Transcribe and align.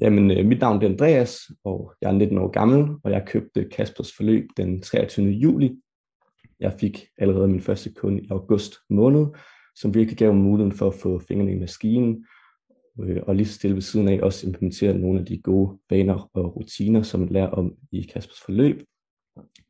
Jamen, 0.00 0.30
øh, 0.30 0.46
mit 0.46 0.60
navn 0.60 0.82
er 0.82 0.88
Andreas, 0.88 1.40
og 1.64 1.94
jeg 2.00 2.08
er 2.08 2.12
19 2.12 2.38
år 2.38 2.48
gammel, 2.48 2.96
og 3.04 3.10
jeg 3.10 3.26
købte 3.26 3.64
Kaspers 3.64 4.12
forløb 4.16 4.48
den 4.56 4.82
23. 4.82 5.26
juli. 5.26 5.76
Jeg 6.60 6.72
fik 6.80 7.06
allerede 7.18 7.48
min 7.48 7.60
første 7.60 7.92
kunde 7.92 8.22
i 8.22 8.28
august 8.30 8.74
måned, 8.90 9.26
som 9.76 9.94
virkelig 9.94 10.18
gav 10.18 10.34
mig 10.34 10.42
muligheden 10.42 10.78
for 10.78 10.86
at 10.86 10.94
få 10.94 11.18
fingrene 11.18 11.52
i 11.52 11.58
maskinen, 11.58 12.26
øh, 13.00 13.22
og 13.26 13.36
lige 13.36 13.46
stille 13.46 13.74
ved 13.74 13.82
siden 13.82 14.08
af 14.08 14.20
også 14.22 14.46
implementere 14.46 14.98
nogle 14.98 15.20
af 15.20 15.26
de 15.26 15.42
gode 15.42 15.78
vaner 15.90 16.30
og 16.34 16.56
rutiner, 16.56 17.02
som 17.02 17.20
man 17.20 17.28
lærer 17.28 17.50
om 17.50 17.74
i 17.92 18.02
Kaspers 18.02 18.40
forløb. 18.44 18.82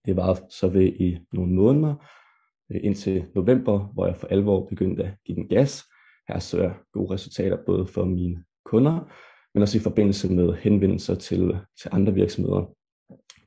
Det 0.07 0.17
var 0.17 0.41
så 0.51 0.69
ved 0.69 0.87
i 0.87 1.19
nogle 1.33 1.53
måneder, 1.53 1.95
øh, 2.73 2.81
indtil 2.85 3.25
november, 3.35 3.79
hvor 3.79 4.07
jeg 4.07 4.17
for 4.17 4.27
alvor 4.27 4.67
begyndte 4.67 5.05
at 5.05 5.15
give 5.25 5.37
den 5.37 5.49
gas. 5.49 5.85
Her 6.29 6.39
så 6.39 6.63
jeg 6.63 6.75
gode 6.93 7.15
resultater 7.15 7.59
både 7.67 7.87
for 7.87 8.05
mine 8.05 8.45
kunder, 8.65 9.13
men 9.55 9.63
også 9.63 9.79
i 9.79 9.81
forbindelse 9.81 10.33
med 10.33 10.55
henvendelser 10.55 11.15
til, 11.15 11.59
til 11.83 11.91
andre 11.93 12.15
virksomheder. 12.15 12.75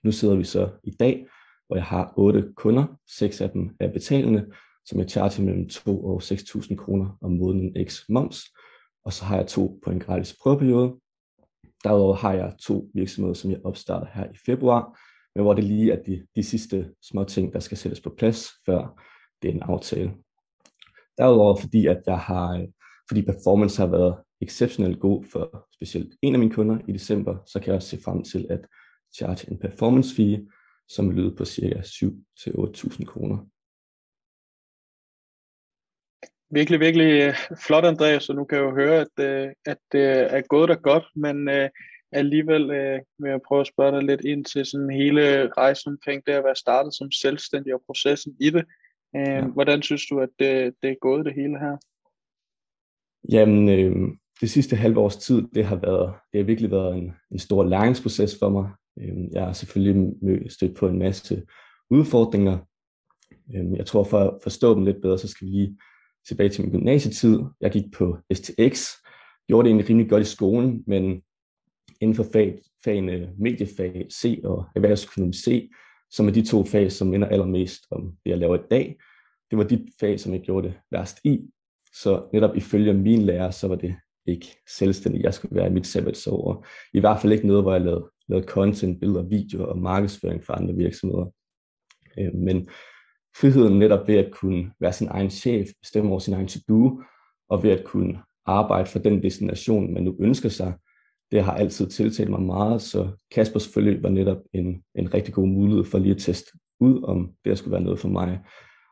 Nu 0.03 0.11
sidder 0.11 0.35
vi 0.35 0.43
så 0.43 0.69
i 0.83 0.91
dag, 0.91 1.27
hvor 1.67 1.75
jeg 1.75 1.85
har 1.85 2.13
otte 2.17 2.53
kunder. 2.55 2.85
Seks 3.17 3.41
af 3.41 3.49
dem 3.49 3.75
er 3.79 3.91
betalende, 3.91 4.51
som 4.85 4.99
jeg 4.99 5.09
charger 5.09 5.43
mellem 5.43 5.69
2 5.69 6.05
og 6.05 6.21
6.000 6.23 6.75
kroner 6.75 7.17
om 7.21 7.31
måneden 7.31 7.87
x 7.87 8.03
moms. 8.09 8.41
Og 9.05 9.13
så 9.13 9.25
har 9.25 9.37
jeg 9.37 9.47
to 9.47 9.79
på 9.83 9.91
en 9.91 9.99
gratis 9.99 10.35
prøveperiode. 10.41 10.95
Derudover 11.83 12.15
har 12.15 12.33
jeg 12.33 12.53
to 12.61 12.89
virksomheder, 12.93 13.33
som 13.33 13.51
jeg 13.51 13.59
opstarter 13.63 14.07
her 14.13 14.25
i 14.25 14.37
februar, 14.45 14.99
men 15.35 15.43
hvor 15.43 15.53
det 15.53 15.63
lige 15.63 15.91
er 15.91 16.03
de, 16.03 16.27
de 16.35 16.43
sidste 16.43 16.91
små 17.01 17.23
ting, 17.23 17.53
der 17.53 17.59
skal 17.59 17.77
sættes 17.77 18.01
på 18.01 18.09
plads, 18.17 18.47
før 18.65 19.01
det 19.41 19.49
er 19.49 19.53
en 19.53 19.61
aftale. 19.61 20.13
Derudover 21.17 21.55
fordi, 21.55 21.85
at 21.85 22.01
jeg 22.07 22.19
har, 22.19 22.67
fordi 23.07 23.21
performance 23.21 23.81
har 23.81 23.87
været 23.87 24.15
exceptionelt 24.41 24.99
god 24.99 25.23
for 25.23 25.67
specielt 25.73 26.15
en 26.21 26.33
af 26.33 26.39
mine 26.39 26.51
kunder 26.51 26.77
i 26.87 26.91
december, 26.91 27.37
så 27.45 27.59
kan 27.59 27.67
jeg 27.67 27.75
også 27.75 27.89
se 27.89 28.03
frem 28.03 28.23
til 28.23 28.47
at 28.49 28.67
charge 29.15 29.51
en 29.51 29.59
performance 29.59 30.15
fee, 30.15 30.47
som 30.87 31.11
lyder 31.11 31.35
på 31.35 31.45
ca. 31.45 31.81
7-8.000 31.81 33.05
kroner. 33.05 33.37
Virkelig, 36.49 36.79
virkelig 36.79 37.21
øh, 37.21 37.35
flot, 37.65 37.85
Andreas, 37.85 38.29
og 38.29 38.35
nu 38.35 38.43
kan 38.45 38.57
jeg 38.57 38.65
jo 38.65 38.75
høre, 38.75 39.01
at, 39.01 39.25
øh, 39.25 39.51
at 39.65 39.77
det 39.91 40.05
er 40.33 40.41
gået 40.41 40.69
der 40.69 40.75
godt, 40.75 41.05
men 41.15 41.47
uh, 41.47 41.69
alligevel 42.11 42.63
uh, 42.63 42.99
vil 43.19 43.29
jeg 43.29 43.41
prøve 43.47 43.61
at 43.61 43.67
spørge 43.67 43.91
dig 43.91 44.03
lidt 44.03 44.21
ind 44.21 44.45
til 44.45 44.65
sådan 44.65 44.89
hele 44.89 45.49
rejsen 45.57 45.91
omkring 45.91 46.25
det 46.25 46.31
at 46.31 46.43
være 46.43 46.55
startet 46.55 46.93
som 46.95 47.11
selvstændig 47.11 47.73
og 47.73 47.81
processen 47.85 48.35
i 48.39 48.49
det. 48.49 48.65
Ja. 49.13 49.45
Hvordan 49.45 49.81
synes 49.81 50.05
du, 50.07 50.19
at 50.19 50.29
det, 50.39 50.75
det 50.81 50.89
er 50.89 50.95
gået 51.01 51.25
det 51.25 51.33
hele 51.33 51.59
her? 51.59 51.77
Jamen, 53.31 53.69
øh, 53.69 54.17
det 54.41 54.49
sidste 54.49 54.75
halve 54.75 54.99
års 54.99 55.17
tid, 55.17 55.43
det 55.55 55.65
har, 55.65 55.75
været, 55.75 56.13
det 56.33 56.39
har 56.39 56.45
virkelig 56.45 56.71
været 56.71 56.97
en, 56.97 57.11
en 57.31 57.39
stor 57.39 57.63
læringsproces 57.63 58.39
for 58.39 58.49
mig. 58.49 58.69
Øhm, 58.99 59.27
jeg 59.31 59.45
har 59.45 59.53
selvfølgelig 59.53 60.51
stødt 60.51 60.77
på 60.77 60.87
en 60.87 60.99
masse 60.99 61.43
udfordringer. 61.89 62.57
Øhm, 63.55 63.75
jeg 63.75 63.85
tror, 63.85 64.03
for 64.03 64.19
at 64.19 64.39
forstå 64.43 64.75
dem 64.75 64.85
lidt 64.85 65.01
bedre, 65.01 65.17
så 65.17 65.27
skal 65.27 65.47
vi 65.47 65.51
lige 65.51 65.77
tilbage 66.27 66.49
til 66.49 66.63
min 66.63 66.71
gymnasietid. 66.71 67.39
Jeg 67.61 67.71
gik 67.71 67.85
på 67.93 68.17
STX, 68.33 68.89
gjorde 69.47 69.65
det 69.65 69.69
egentlig 69.69 69.89
rimelig 69.89 70.09
godt 70.09 70.23
i 70.23 70.35
skolen, 70.35 70.83
men 70.87 71.21
inden 72.01 72.15
for 72.15 72.25
fag, 72.33 72.59
fagene 72.83 73.33
mediefag 73.37 74.07
C 74.11 74.41
og 74.43 74.65
erhvervsøkonomi 74.75 75.33
C, 75.33 75.69
som 76.11 76.27
er 76.27 76.31
de 76.31 76.45
to 76.45 76.65
fag, 76.65 76.91
som 76.91 77.07
minder 77.07 77.27
allermest 77.27 77.83
om 77.91 78.01
det, 78.25 78.31
jeg 78.31 78.37
laver 78.37 78.55
i 78.55 78.67
dag, 78.71 78.97
det 79.49 79.57
var 79.57 79.63
de 79.63 79.87
fag, 79.99 80.19
som 80.19 80.33
jeg 80.33 80.41
gjorde 80.41 80.67
det 80.67 80.77
værst 80.91 81.19
i. 81.23 81.41
Så 81.93 82.29
netop 82.33 82.55
ifølge 82.57 82.93
min 82.93 83.21
lærer, 83.21 83.51
så 83.51 83.67
var 83.67 83.75
det 83.75 83.95
ikke 84.25 84.57
selvstændig, 84.77 85.23
jeg 85.23 85.33
skulle 85.33 85.55
være 85.55 85.67
i 85.67 85.73
mit 85.73 85.87
sabbatsår. 85.87 86.47
Og 86.47 86.65
I 86.93 86.99
hvert 86.99 87.21
fald 87.21 87.33
ikke 87.33 87.47
noget, 87.47 87.63
hvor 87.63 87.71
jeg 87.71 87.81
lavede, 87.81 88.11
lavede 88.27 88.47
content, 88.47 88.99
billeder, 88.99 89.23
videoer 89.23 89.65
og 89.65 89.77
markedsføring 89.77 90.43
for 90.43 90.53
andre 90.53 90.73
virksomheder. 90.73 91.25
Øh, 92.19 92.33
men 92.33 92.69
friheden 93.37 93.79
netop 93.79 94.07
ved 94.07 94.15
at 94.15 94.31
kunne 94.31 94.71
være 94.79 94.93
sin 94.93 95.07
egen 95.07 95.29
chef, 95.29 95.67
bestemme 95.81 96.09
over 96.09 96.19
sin 96.19 96.33
egen 96.33 96.47
to-do, 96.47 97.01
og 97.49 97.63
ved 97.63 97.71
at 97.71 97.83
kunne 97.83 98.19
arbejde 98.45 98.89
for 98.89 98.99
den 98.99 99.23
destination, 99.23 99.93
man 99.93 100.03
nu 100.03 100.15
ønsker 100.19 100.49
sig, 100.49 100.73
det 101.31 101.43
har 101.43 101.53
altid 101.53 101.87
tiltalt 101.87 102.29
mig 102.29 102.41
meget, 102.41 102.81
så 102.81 103.11
Kaspers 103.31 103.73
forløb 103.73 104.03
var 104.03 104.09
netop 104.09 104.37
en, 104.53 104.83
en 104.95 105.13
rigtig 105.13 105.33
god 105.33 105.47
mulighed 105.47 105.83
for 105.83 105.99
lige 105.99 106.15
at 106.15 106.21
teste 106.21 106.51
ud, 106.79 107.03
om 107.03 107.31
det 107.45 107.57
skulle 107.57 107.71
være 107.71 107.81
noget 107.81 107.99
for 107.99 108.07
mig. 108.07 108.39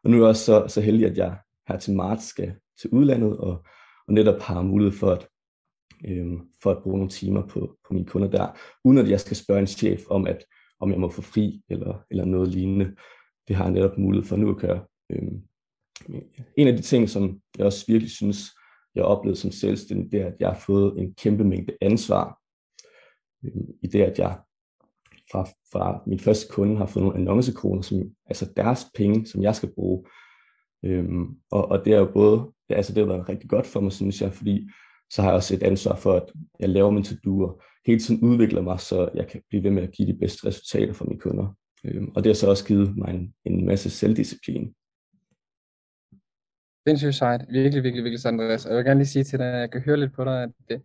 Og 0.04 0.10
nu 0.10 0.18
er 0.18 0.22
jeg 0.22 0.30
også 0.30 0.46
så, 0.46 0.66
så 0.68 0.82
heldig, 0.82 1.06
at 1.06 1.18
jeg 1.18 1.38
her 1.68 1.78
til 1.78 1.96
marts 1.96 2.26
skal 2.26 2.54
til 2.82 2.90
udlandet, 2.90 3.38
og, 3.38 3.66
og 4.08 4.14
netop 4.14 4.42
har 4.42 4.62
mulighed 4.62 4.98
for 5.00 5.12
at, 5.12 5.28
øhm, 6.06 6.40
for 6.64 6.72
at 6.72 6.84
bruge 6.84 6.98
nogle 6.98 7.10
timer 7.10 7.48
på, 7.48 7.78
på 7.88 7.94
mine 7.94 8.06
kunder 8.06 8.30
der, 8.30 8.58
uden 8.84 8.98
at 8.98 9.10
jeg 9.10 9.20
skal 9.20 9.38
spørge 9.38 9.60
en 9.60 9.68
chef 9.68 10.02
om, 10.10 10.28
at 10.28 10.46
om 10.80 10.92
jeg 10.92 11.00
må 11.00 11.10
få 11.10 11.22
fri 11.22 11.62
eller, 11.70 12.04
eller 12.12 12.26
noget 12.26 12.48
lignende. 12.48 12.96
Det 13.48 13.56
har 13.56 13.64
jeg 13.64 13.74
netop 13.74 13.98
mulighed 13.98 14.28
for 14.28 14.36
nu 14.36 14.50
at 14.50 14.58
gøre. 14.58 14.86
Øhm, 15.10 15.42
en 16.58 16.68
af 16.68 16.74
de 16.74 16.82
ting, 16.82 17.10
som 17.10 17.42
jeg 17.58 17.66
også 17.66 17.86
virkelig 17.88 18.12
synes, 18.12 18.52
jeg 18.96 19.04
har 19.04 19.08
oplevet 19.08 19.38
som 19.38 19.52
selvstændig, 19.52 20.12
det 20.12 20.22
er, 20.22 20.28
at 20.28 20.36
jeg 20.40 20.50
har 20.50 20.60
fået 20.60 21.00
en 21.00 21.14
kæmpe 21.14 21.44
mængde 21.44 21.78
ansvar. 21.82 22.40
Øhm, 23.46 23.68
I 23.82 23.88
det, 23.88 24.02
at 24.02 24.20
jeg 24.20 24.40
fra, 25.32 25.44
fra 25.72 26.04
min 26.08 26.20
første 26.20 26.54
kunde 26.54 26.78
har 26.78 26.86
fået 26.86 27.06
nogle 27.06 27.20
annoncekroner, 27.20 27.82
som, 27.82 28.02
altså 28.26 28.54
deres 28.58 28.86
penge, 28.96 29.26
som 29.26 29.44
jeg 29.44 29.56
skal 29.56 29.74
bruge. 29.76 30.06
Øhm, 30.86 31.26
og, 31.52 31.72
og 31.72 31.86
det 31.86 31.94
er 31.94 31.98
jo 31.98 32.12
både, 32.14 32.38
det, 32.70 32.76
altså 32.76 32.94
det 32.94 33.08
har 33.08 33.14
været 33.14 33.30
rigtig 33.30 33.50
godt 33.50 33.68
for 33.68 33.80
mig, 33.80 33.92
synes 33.92 34.22
jeg, 34.22 34.34
fordi 34.34 34.70
så 35.10 35.22
har 35.22 35.30
jeg 35.30 35.36
også 35.36 35.56
et 35.56 35.64
ansvar 35.64 35.96
for, 35.96 36.14
at 36.14 36.32
jeg 36.60 36.70
laver 36.70 36.92
min 36.92 37.04
to 37.04 37.40
og 37.40 37.62
hele 37.86 38.00
tiden 38.00 38.22
udvikler 38.22 38.62
mig, 38.62 38.80
så 38.80 39.10
jeg 39.16 39.28
kan 39.28 39.42
blive 39.50 39.64
ved 39.64 39.72
med 39.72 39.84
at 39.84 39.92
give 39.92 40.08
de 40.08 40.20
bedste 40.20 40.48
resultater 40.48 40.94
for 40.94 41.06
mine 41.06 41.20
kunder. 41.20 41.56
Øhm, 41.86 42.12
og 42.16 42.24
det 42.24 42.30
har 42.30 42.34
så 42.34 42.50
også 42.50 42.66
givet 42.66 42.98
mig 42.98 43.14
en, 43.14 43.34
en 43.46 43.66
masse 43.66 43.90
selvdisciplin. 43.90 44.74
Sindssygt 46.88 47.16
sejt. 47.16 47.46
Virkelig, 47.50 47.84
virkelig, 47.84 48.04
virkelig 48.04 48.20
sejt, 48.20 48.34
Andreas. 48.34 48.66
Og 48.66 48.72
jeg 48.72 48.78
vil 48.78 48.86
gerne 48.86 49.00
lige 49.00 49.08
sige 49.08 49.24
til 49.24 49.40
dig, 49.40 49.54
at 49.54 49.60
jeg 49.60 49.72
kan 49.72 49.82
høre 49.82 50.00
lidt 50.00 50.14
på 50.14 50.24
dig, 50.24 50.44
at 50.44 50.50
det, 50.70 50.82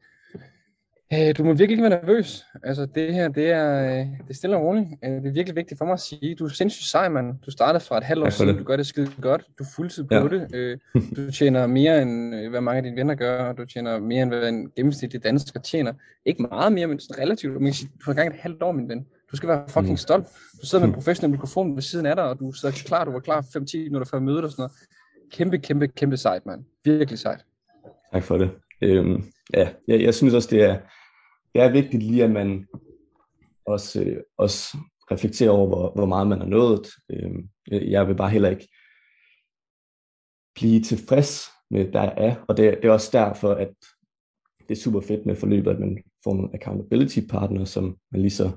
Øh, 1.12 1.34
du 1.38 1.44
må 1.44 1.52
virkelig 1.52 1.70
ikke 1.70 1.82
være 1.82 2.00
nervøs. 2.00 2.44
Altså, 2.62 2.86
det 2.86 3.14
her, 3.14 3.28
det 3.28 3.50
er, 3.50 3.84
øh, 3.84 4.06
det 4.06 4.30
er 4.30 4.34
stille 4.34 4.56
og 4.56 4.62
roligt. 4.62 4.86
Øh, 5.04 5.10
det 5.10 5.26
er 5.26 5.32
virkelig 5.32 5.56
vigtigt 5.56 5.78
for 5.78 5.84
mig 5.84 5.92
at 5.92 6.00
sige. 6.00 6.34
Du 6.34 6.44
er 6.44 6.48
sindssygt 6.48 6.86
sej, 6.86 7.08
mand. 7.08 7.34
Du 7.46 7.50
startede 7.50 7.84
fra 7.84 7.98
et 7.98 8.04
halvt 8.04 8.24
år 8.24 8.30
siden. 8.30 8.58
Du 8.58 8.64
gør 8.64 8.76
det 8.76 8.86
skide 8.86 9.10
godt. 9.20 9.44
Du 9.58 9.64
er 9.64 9.68
fuldtid 9.76 10.04
på 10.04 10.14
ja. 10.14 10.28
det. 10.28 10.80
Du 11.16 11.30
tjener 11.30 11.66
mere, 11.66 12.02
end 12.02 12.34
hvad 12.48 12.60
mange 12.60 12.76
af 12.76 12.82
dine 12.82 12.96
venner 12.96 13.14
gør. 13.14 13.52
Du 13.52 13.64
tjener 13.64 13.98
mere, 13.98 14.22
end 14.22 14.30
hvad 14.30 14.48
en 14.48 14.70
gennemsnitlig 14.76 15.24
dansker 15.24 15.60
tjener. 15.60 15.92
Ikke 16.24 16.42
meget 16.42 16.72
mere, 16.72 16.86
men 16.86 17.00
sådan 17.00 17.22
relativt. 17.22 17.54
Du 17.54 18.04
har 18.04 18.12
gang 18.12 18.28
et 18.28 18.40
halvt 18.40 18.62
år, 18.62 18.72
min 18.72 18.88
ven. 18.88 19.06
Du 19.30 19.36
skal 19.36 19.48
være 19.48 19.64
fucking 19.68 19.90
mm. 19.90 19.96
stolt. 19.96 20.26
Du 20.60 20.66
sidder 20.66 20.84
med 20.84 20.88
en 20.88 20.94
professionel 20.94 21.30
mikrofon 21.30 21.74
ved 21.74 21.82
siden 21.82 22.06
af 22.06 22.16
dig, 22.16 22.24
og 22.24 22.38
du 22.38 22.52
sidder 22.52 22.74
klar. 22.86 23.04
Du 23.04 23.10
var 23.10 23.20
klar 23.20 23.40
5-10 23.40 23.78
minutter 23.78 24.08
før 24.10 24.18
mødet 24.18 24.44
og 24.44 24.50
sådan 24.50 24.62
noget. 24.62 24.72
Kæmpe, 25.32 25.58
kæmpe, 25.58 25.88
kæmpe 25.88 26.16
sejt, 26.16 26.46
mand. 26.46 26.64
Virkelig 26.84 27.18
sejt. 27.18 27.44
Tak 28.12 28.22
for 28.22 28.38
det. 28.38 28.50
Øhm, 28.82 29.24
ja, 29.54 29.68
jeg, 29.88 30.02
jeg 30.02 30.14
synes 30.14 30.34
også, 30.34 30.48
det 30.50 30.62
er, 30.62 30.76
det 31.58 31.66
er 31.66 31.72
vigtigt 31.72 32.02
lige, 32.02 32.24
at 32.24 32.30
man 32.30 32.66
også, 33.66 34.02
øh, 34.02 34.16
også 34.36 34.78
reflekterer 35.10 35.50
over, 35.50 35.66
hvor, 35.66 35.92
hvor 35.94 36.06
meget 36.06 36.26
man 36.26 36.38
har 36.38 36.46
nået. 36.46 36.86
Øh, 37.10 37.90
jeg 37.92 38.08
vil 38.08 38.16
bare 38.16 38.30
heller 38.30 38.48
ikke 38.48 38.68
blive 40.54 40.80
tilfreds 40.80 41.48
med, 41.70 41.92
der 41.92 42.00
er. 42.00 42.44
Og 42.48 42.56
det, 42.56 42.78
det 42.82 42.88
er 42.88 42.92
også 42.92 43.10
derfor, 43.12 43.54
at 43.54 43.74
det 44.68 44.76
er 44.76 44.80
super 44.80 45.00
fedt 45.00 45.26
med 45.26 45.36
forløbet, 45.36 45.70
at 45.70 45.80
man 45.80 46.02
får 46.24 46.34
nogle 46.34 46.50
accountability 46.54 47.20
partner, 47.30 47.64
som 47.64 47.96
man 48.12 48.20
lige 48.20 48.30
så 48.30 48.50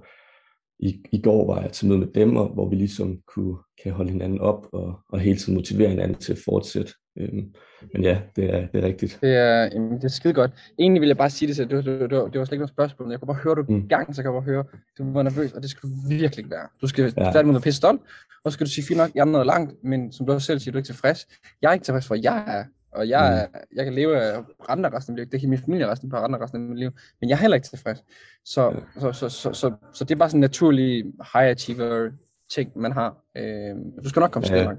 i, 0.81 1.05
i 1.11 1.21
går 1.21 1.53
var 1.53 1.61
jeg 1.61 1.71
til 1.71 1.87
møde 1.87 1.99
med 1.99 2.07
dem, 2.07 2.35
og 2.35 2.47
hvor 2.47 2.69
vi 2.69 2.75
ligesom 2.75 3.19
kunne, 3.27 3.57
kan 3.83 3.91
holde 3.91 4.11
hinanden 4.11 4.39
op 4.39 4.67
og, 4.73 4.99
og 5.09 5.19
hele 5.19 5.37
tiden 5.39 5.53
motivere 5.53 5.89
hinanden 5.89 6.17
til 6.17 6.33
at 6.33 6.39
fortsætte. 6.45 6.91
Øhm, 7.17 7.53
men 7.93 8.03
ja, 8.03 8.21
det 8.35 8.55
er, 8.55 8.67
det 8.67 8.83
er 8.83 8.87
rigtigt. 8.87 9.19
Det 9.21 9.35
er, 9.35 9.69
jamen, 9.73 9.95
det 9.95 10.03
er 10.03 10.07
skide 10.07 10.33
godt. 10.33 10.51
Egentlig 10.79 11.01
vil 11.01 11.07
jeg 11.07 11.17
bare 11.17 11.29
sige 11.29 11.47
det, 11.47 11.55
så 11.55 11.65
det, 11.65 11.85
det, 11.85 11.85
det, 11.85 12.09
det 12.09 12.19
var 12.19 12.29
slet 12.29 12.51
ikke 12.51 12.57
noget 12.57 12.69
spørgsmål, 12.69 13.07
men 13.07 13.11
jeg 13.11 13.19
kunne 13.19 13.27
bare 13.33 13.43
høre, 13.43 13.55
du 13.55 13.65
mm. 13.69 13.87
gang, 13.87 14.15
så 14.15 14.21
kan 14.23 14.33
jeg 14.33 14.41
bare 14.41 14.53
høre, 14.53 14.63
du 14.97 15.13
var 15.13 15.23
nervøs, 15.23 15.51
og 15.51 15.61
det 15.61 15.69
skal 15.69 15.89
du 15.89 15.95
virkelig 16.09 16.37
ikke 16.37 16.51
være. 16.51 16.67
Du 16.81 16.87
skal 16.87 17.13
ja. 17.17 17.43
med 17.43 17.55
at 17.55 17.61
pisse 17.61 17.77
stolt, 17.77 18.01
og 18.43 18.51
så 18.51 18.53
skal 18.53 18.65
du 18.65 18.71
sige, 18.71 18.85
fint 18.85 18.97
nok, 18.97 19.11
jeg 19.15 19.21
er 19.21 19.25
noget 19.25 19.47
langt, 19.47 19.83
men 19.83 20.11
som 20.11 20.25
du 20.25 20.33
også 20.33 20.45
selv 20.45 20.59
siger, 20.59 20.71
du 20.71 20.77
er 20.77 20.79
ikke 20.79 20.87
tilfreds. 20.87 21.27
Jeg 21.61 21.69
er 21.69 21.73
ikke 21.73 21.83
tilfreds 21.83 22.07
for, 22.07 22.15
jeg 22.15 22.43
er 22.47 22.63
og 22.91 23.09
jeg, 23.09 23.49
mm. 23.53 23.59
jeg 23.75 23.85
kan 23.85 23.93
leve 23.93 24.21
af 24.21 24.43
renter 24.69 24.93
resten 24.93 25.11
af 25.11 25.13
mit 25.13 25.25
liv. 25.25 25.31
Det 25.31 25.39
kan 25.39 25.49
min 25.49 25.59
familie 25.59 25.87
resten 25.87 26.09
på 26.09 26.17
renter 26.17 26.41
resten 26.41 26.63
af 26.63 26.69
mit 26.69 26.79
liv. 26.79 26.91
Men 27.21 27.29
jeg 27.29 27.35
er 27.35 27.39
heller 27.39 27.55
ikke 27.55 27.67
tilfreds. 27.67 28.03
Så, 28.45 28.61
ja. 28.61 28.99
så, 28.99 29.11
så, 29.11 29.29
så, 29.29 29.53
så, 29.53 29.71
så, 29.93 30.03
det 30.03 30.11
er 30.11 30.19
bare 30.19 30.29
sådan 30.29 30.37
en 30.37 30.41
naturlig 30.41 31.03
high 31.33 31.49
achiever 31.49 32.09
ting, 32.49 32.71
man 32.75 32.91
har. 32.91 33.17
Øh, 33.37 33.75
du 34.03 34.09
skal 34.09 34.19
nok 34.19 34.31
komme 34.31 34.55
ja. 34.55 34.63
til 34.63 34.77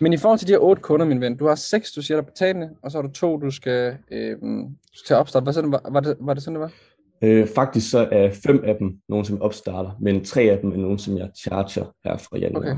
Men 0.00 0.12
i 0.12 0.16
forhold 0.16 0.38
til 0.38 0.48
de 0.48 0.52
her 0.52 0.58
otte 0.58 0.82
kunder, 0.82 1.06
min 1.06 1.20
ven, 1.20 1.36
du 1.36 1.46
har 1.46 1.54
seks, 1.54 1.92
du 1.92 2.02
siger, 2.02 2.16
der 2.16 2.22
er 2.22 2.30
betalende, 2.30 2.70
og 2.82 2.90
så 2.90 2.98
har 2.98 3.02
du 3.02 3.12
to, 3.12 3.36
du 3.36 3.50
skal 3.50 3.96
øh, 4.10 4.36
til 5.06 5.16
opstart. 5.16 5.42
Hvad 5.42 5.52
sådan, 5.52 5.72
var, 5.72 5.82
var, 5.90 6.00
det, 6.00 6.16
var 6.20 6.34
det 6.34 6.42
sådan, 6.42 6.54
det 6.54 6.60
var? 6.60 6.72
Øh, 7.22 7.48
faktisk 7.54 7.90
så 7.90 8.08
er 8.12 8.30
fem 8.30 8.64
af 8.64 8.76
dem 8.78 9.00
nogen, 9.08 9.24
som 9.24 9.42
opstarter, 9.42 9.90
men 10.00 10.24
tre 10.24 10.42
af 10.42 10.58
dem 10.58 10.72
er 10.72 10.76
nogen, 10.76 10.98
som 10.98 11.18
jeg 11.18 11.30
charger 11.36 11.94
her 12.04 12.16
fra 12.16 12.38
januar. 12.38 12.60
Okay, 12.60 12.76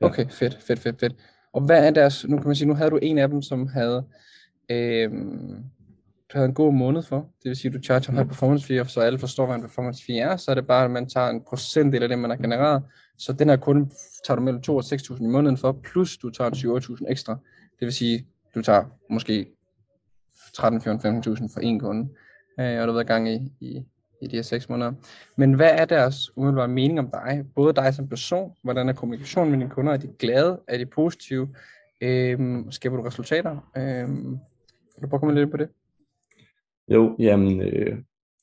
okay 0.00 0.26
fedt, 0.30 0.58
fedt, 0.62 0.80
fedt, 0.80 1.00
fedt. 1.00 1.14
Og 1.52 1.60
hvad 1.60 1.86
er 1.86 1.90
deres, 1.90 2.28
nu 2.28 2.36
kan 2.36 2.46
man 2.46 2.56
sige, 2.56 2.68
nu 2.68 2.74
havde 2.74 2.90
du 2.90 2.98
en 3.02 3.18
af 3.18 3.28
dem, 3.28 3.42
som 3.42 3.66
havde, 3.66 4.04
øh, 4.70 5.10
havde 6.30 6.46
en 6.46 6.54
god 6.54 6.72
måned 6.72 7.02
for. 7.02 7.16
Det 7.16 7.48
vil 7.48 7.56
sige, 7.56 7.68
at 7.68 7.74
du 7.74 7.82
charger 7.82 8.10
en 8.10 8.16
høj 8.16 8.24
performance 8.24 8.66
fee, 8.66 8.88
så 8.88 9.00
alle 9.00 9.18
forstår, 9.18 9.46
hvad 9.46 9.56
en 9.56 9.62
performance 9.62 10.04
fee 10.04 10.18
er. 10.18 10.36
Så 10.36 10.50
er 10.50 10.54
det 10.54 10.66
bare, 10.66 10.84
at 10.84 10.90
man 10.90 11.08
tager 11.08 11.28
en 11.28 11.42
procentdel 11.48 12.02
af 12.02 12.08
det, 12.08 12.18
man 12.18 12.30
har 12.30 12.36
genereret. 12.36 12.82
Så 13.18 13.32
den 13.32 13.48
her 13.48 13.56
kunde 13.56 13.90
tager 14.26 14.36
du 14.36 14.42
mellem 14.42 14.62
2 14.62 14.76
og 14.76 14.84
6.000 14.84 15.24
i 15.24 15.26
måneden 15.26 15.56
for, 15.56 15.72
plus 15.72 16.16
du 16.16 16.30
tager 16.30 16.50
20.000 17.00 17.10
ekstra. 17.10 17.32
Det 17.80 17.86
vil 17.86 17.92
sige, 17.92 18.26
du 18.54 18.62
tager 18.62 18.84
måske 19.10 19.46
13, 20.54 20.80
14, 20.80 21.22
15.000 21.24 21.54
for 21.54 21.60
en 21.60 21.80
kunde, 21.80 22.08
øh, 22.60 22.80
og 22.80 22.86
du 22.86 22.92
har 22.92 22.92
været 22.92 23.06
gang 23.06 23.28
i, 23.28 23.52
i, 23.60 23.84
i 24.22 24.26
de 24.26 24.36
her 24.36 24.42
6 24.42 24.68
måneder. 24.68 24.92
Men 25.36 25.54
hvad 25.54 25.70
er 25.70 25.84
deres 25.84 26.36
umiddelbare 26.36 26.68
mening 26.68 26.98
om 26.98 27.10
dig? 27.10 27.44
Både 27.54 27.72
dig 27.72 27.94
som 27.94 28.08
person, 28.08 28.52
hvordan 28.62 28.88
er 28.88 28.92
kommunikationen 28.92 29.50
med 29.50 29.58
dine 29.58 29.70
kunder? 29.70 29.92
Er 29.92 29.96
de 29.96 30.08
glade? 30.18 30.60
Er 30.68 30.78
de 30.78 30.86
positive? 30.86 31.48
Øhm, 32.00 32.70
skaber 32.70 32.96
du 32.96 33.02
resultater? 33.02 33.70
Øhm, 33.76 34.38
kan 34.94 35.02
du 35.02 35.08
prøve 35.08 35.16
at 35.16 35.20
komme 35.20 35.34
lidt 35.34 35.42
ind 35.42 35.50
på 35.50 35.56
det? 35.56 35.68
Jo, 36.88 37.16
jamen, 37.18 37.62
øh, 37.62 37.98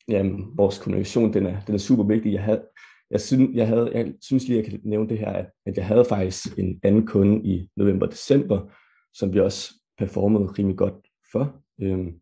jamen 0.07 0.45
vores 0.55 0.79
kommunikation, 0.79 1.33
den 1.33 1.45
er, 1.45 1.61
den 1.61 1.75
er 1.75 1.79
super 1.79 2.03
vigtig. 2.03 2.33
Jeg 2.33 2.43
havde, 2.43 2.63
jeg, 3.11 3.21
synes, 3.21 3.55
jeg, 3.55 3.67
havde, 3.67 3.91
jeg 3.93 4.13
synes 4.21 4.47
lige, 4.47 4.57
jeg 4.57 4.65
kan 4.65 4.79
nævne 4.83 5.09
det 5.09 5.17
her, 5.17 5.31
at, 5.31 5.45
at 5.65 5.77
jeg 5.77 5.85
havde 5.85 6.05
faktisk 6.05 6.59
en 6.59 6.79
anden 6.83 7.07
kunde 7.07 7.47
i 7.47 7.69
november-december, 7.75 8.73
som 9.13 9.33
vi 9.33 9.39
også 9.39 9.73
performede 9.97 10.45
rimelig 10.45 10.77
godt 10.77 11.07
for. 11.31 11.55
Øhm, 11.81 12.13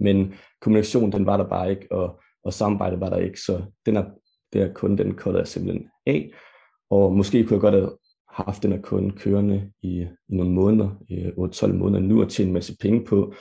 men 0.00 0.34
kommunikationen, 0.60 1.12
den 1.12 1.26
var 1.26 1.36
der 1.36 1.48
bare 1.48 1.70
ikke, 1.70 1.92
og, 1.92 2.20
og 2.44 2.52
samarbejde 2.52 3.00
var 3.00 3.08
der 3.10 3.16
ikke, 3.16 3.40
så 3.40 3.62
den 3.86 3.96
er, 3.96 4.04
der 4.52 4.72
kunde, 4.72 5.04
den 5.04 5.14
koldede 5.14 5.40
jeg 5.40 5.48
simpelthen 5.48 5.88
af. 6.06 6.32
Og 6.90 7.12
måske 7.12 7.44
kunne 7.44 7.54
jeg 7.54 7.60
godt 7.60 7.74
have 7.74 7.90
haft 8.28 8.62
den 8.62 8.72
her 8.72 8.80
kunde 8.80 9.10
kørende 9.10 9.70
i, 9.82 10.00
i 10.28 10.36
nogle 10.36 10.52
måneder, 10.52 10.90
i 11.08 11.26
8-12 11.26 11.72
måneder 11.72 12.00
nu, 12.00 12.22
og 12.22 12.30
tjene 12.30 12.48
en 12.48 12.54
masse 12.54 12.76
penge 12.80 13.04
på, 13.04 13.34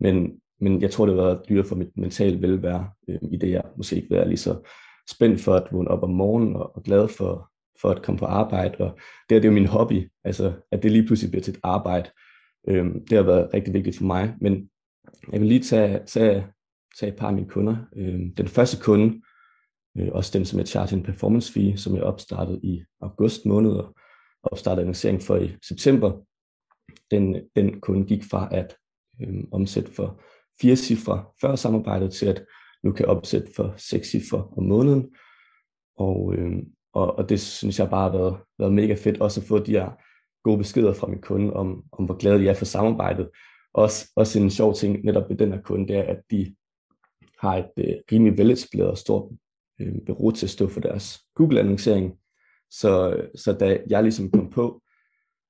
men, 0.00 0.40
men 0.60 0.82
jeg 0.82 0.90
tror, 0.90 1.06
det 1.06 1.16
var 1.16 1.42
dyrt 1.48 1.66
for 1.66 1.76
mit 1.76 1.96
mentale 1.96 2.42
velvære, 2.42 2.90
øh, 3.08 3.18
i 3.32 3.36
det 3.36 3.50
jeg 3.50 3.62
måske 3.76 3.96
ikke 3.96 4.14
være 4.14 4.28
lige 4.28 4.36
så 4.36 4.68
spændt 5.10 5.40
for 5.40 5.54
at 5.54 5.72
vågne 5.72 5.90
op 5.90 6.02
om 6.02 6.10
morgenen, 6.10 6.56
og, 6.56 6.76
og 6.76 6.82
glad 6.82 7.08
for, 7.08 7.50
for 7.80 7.90
at 7.90 8.02
komme 8.02 8.18
på 8.18 8.24
arbejde, 8.24 8.76
og 8.78 8.98
det, 9.28 9.36
er, 9.36 9.40
det 9.40 9.48
er 9.48 9.52
jo 9.52 9.60
min 9.60 9.66
hobby, 9.66 10.10
altså 10.24 10.52
at 10.72 10.82
det 10.82 10.92
lige 10.92 11.06
pludselig 11.06 11.30
bliver 11.30 11.42
til 11.42 11.54
et 11.54 11.60
arbejde, 11.62 12.10
øh, 12.68 12.86
det 13.10 13.12
har 13.12 13.22
været 13.22 13.54
rigtig 13.54 13.74
vigtigt 13.74 13.96
for 13.96 14.04
mig, 14.04 14.34
men 14.40 14.70
jeg 15.32 15.40
vil 15.40 15.48
lige 15.48 15.60
tage, 15.60 16.00
tage, 16.06 16.46
tage 17.00 17.12
et 17.12 17.18
par 17.18 17.28
af 17.28 17.34
mine 17.34 17.48
kunder. 17.48 17.76
Øh, 17.96 18.20
den 18.36 18.48
første 18.48 18.84
kunde, 18.84 19.20
øh, 19.98 20.08
også 20.12 20.38
den, 20.38 20.44
som 20.44 20.58
jeg 20.58 20.68
charger 20.68 20.96
en 20.96 21.02
performance 21.02 21.52
fee, 21.52 21.76
som 21.76 21.94
jeg 21.94 22.02
opstartede 22.02 22.60
i 22.62 22.82
august 23.00 23.46
måned, 23.46 23.72
og 23.72 23.96
opstartede 24.42 24.80
annoncering 24.82 25.22
for 25.22 25.36
i 25.36 25.56
september, 25.68 26.20
den, 27.10 27.36
den 27.56 27.80
kunde 27.80 28.06
gik 28.06 28.24
fra 28.30 28.48
at 28.52 28.76
øh, 29.22 29.44
omsætte 29.52 29.92
for 29.92 30.20
fire 30.60 30.76
cifre 30.76 31.24
før 31.40 31.54
samarbejdet 31.54 32.12
til 32.12 32.26
at 32.26 32.44
nu 32.84 32.92
kan 32.92 33.06
opsætte 33.06 33.48
for 33.56 33.74
seks 33.76 34.08
cifre 34.08 34.48
om 34.56 34.64
måneden. 34.64 35.14
Og, 35.96 36.34
øh, 36.34 36.52
og, 36.92 37.18
og 37.18 37.28
det 37.28 37.40
synes 37.40 37.78
jeg 37.78 37.90
bare 37.90 38.10
har 38.10 38.18
været, 38.18 38.36
været 38.58 38.72
mega 38.72 38.94
fedt 38.94 39.20
også 39.20 39.40
at 39.40 39.46
få 39.46 39.58
de 39.58 39.72
her 39.72 39.90
gode 40.44 40.58
beskeder 40.58 40.94
fra 40.94 41.06
min 41.06 41.20
kunde 41.20 41.52
om, 41.52 41.84
om 41.92 42.04
hvor 42.04 42.16
glade 42.16 42.38
de 42.38 42.48
er 42.48 42.54
for 42.54 42.64
samarbejdet. 42.64 43.30
Også, 43.74 44.12
også 44.16 44.40
en 44.40 44.50
sjov 44.50 44.74
ting 44.74 45.04
netop 45.04 45.28
ved 45.28 45.36
den 45.36 45.52
her 45.52 45.60
kunde, 45.60 45.88
det 45.88 45.96
er, 45.96 46.02
at 46.02 46.22
de 46.30 46.54
har 47.44 47.56
et 47.56 47.70
øh, 47.78 47.94
rimelig 48.12 48.38
veletableret 48.38 48.90
og 48.90 48.98
stort 48.98 49.32
øh, 49.80 49.94
bureau 50.06 50.30
til 50.30 50.46
at 50.46 50.50
stå 50.50 50.68
for 50.68 50.80
deres 50.80 51.20
Google-annoncering. 51.34 52.18
Så, 52.70 53.10
øh, 53.10 53.28
så 53.34 53.52
da 53.52 53.78
jeg 53.90 54.02
ligesom 54.02 54.30
kom 54.30 54.50
på, 54.50 54.82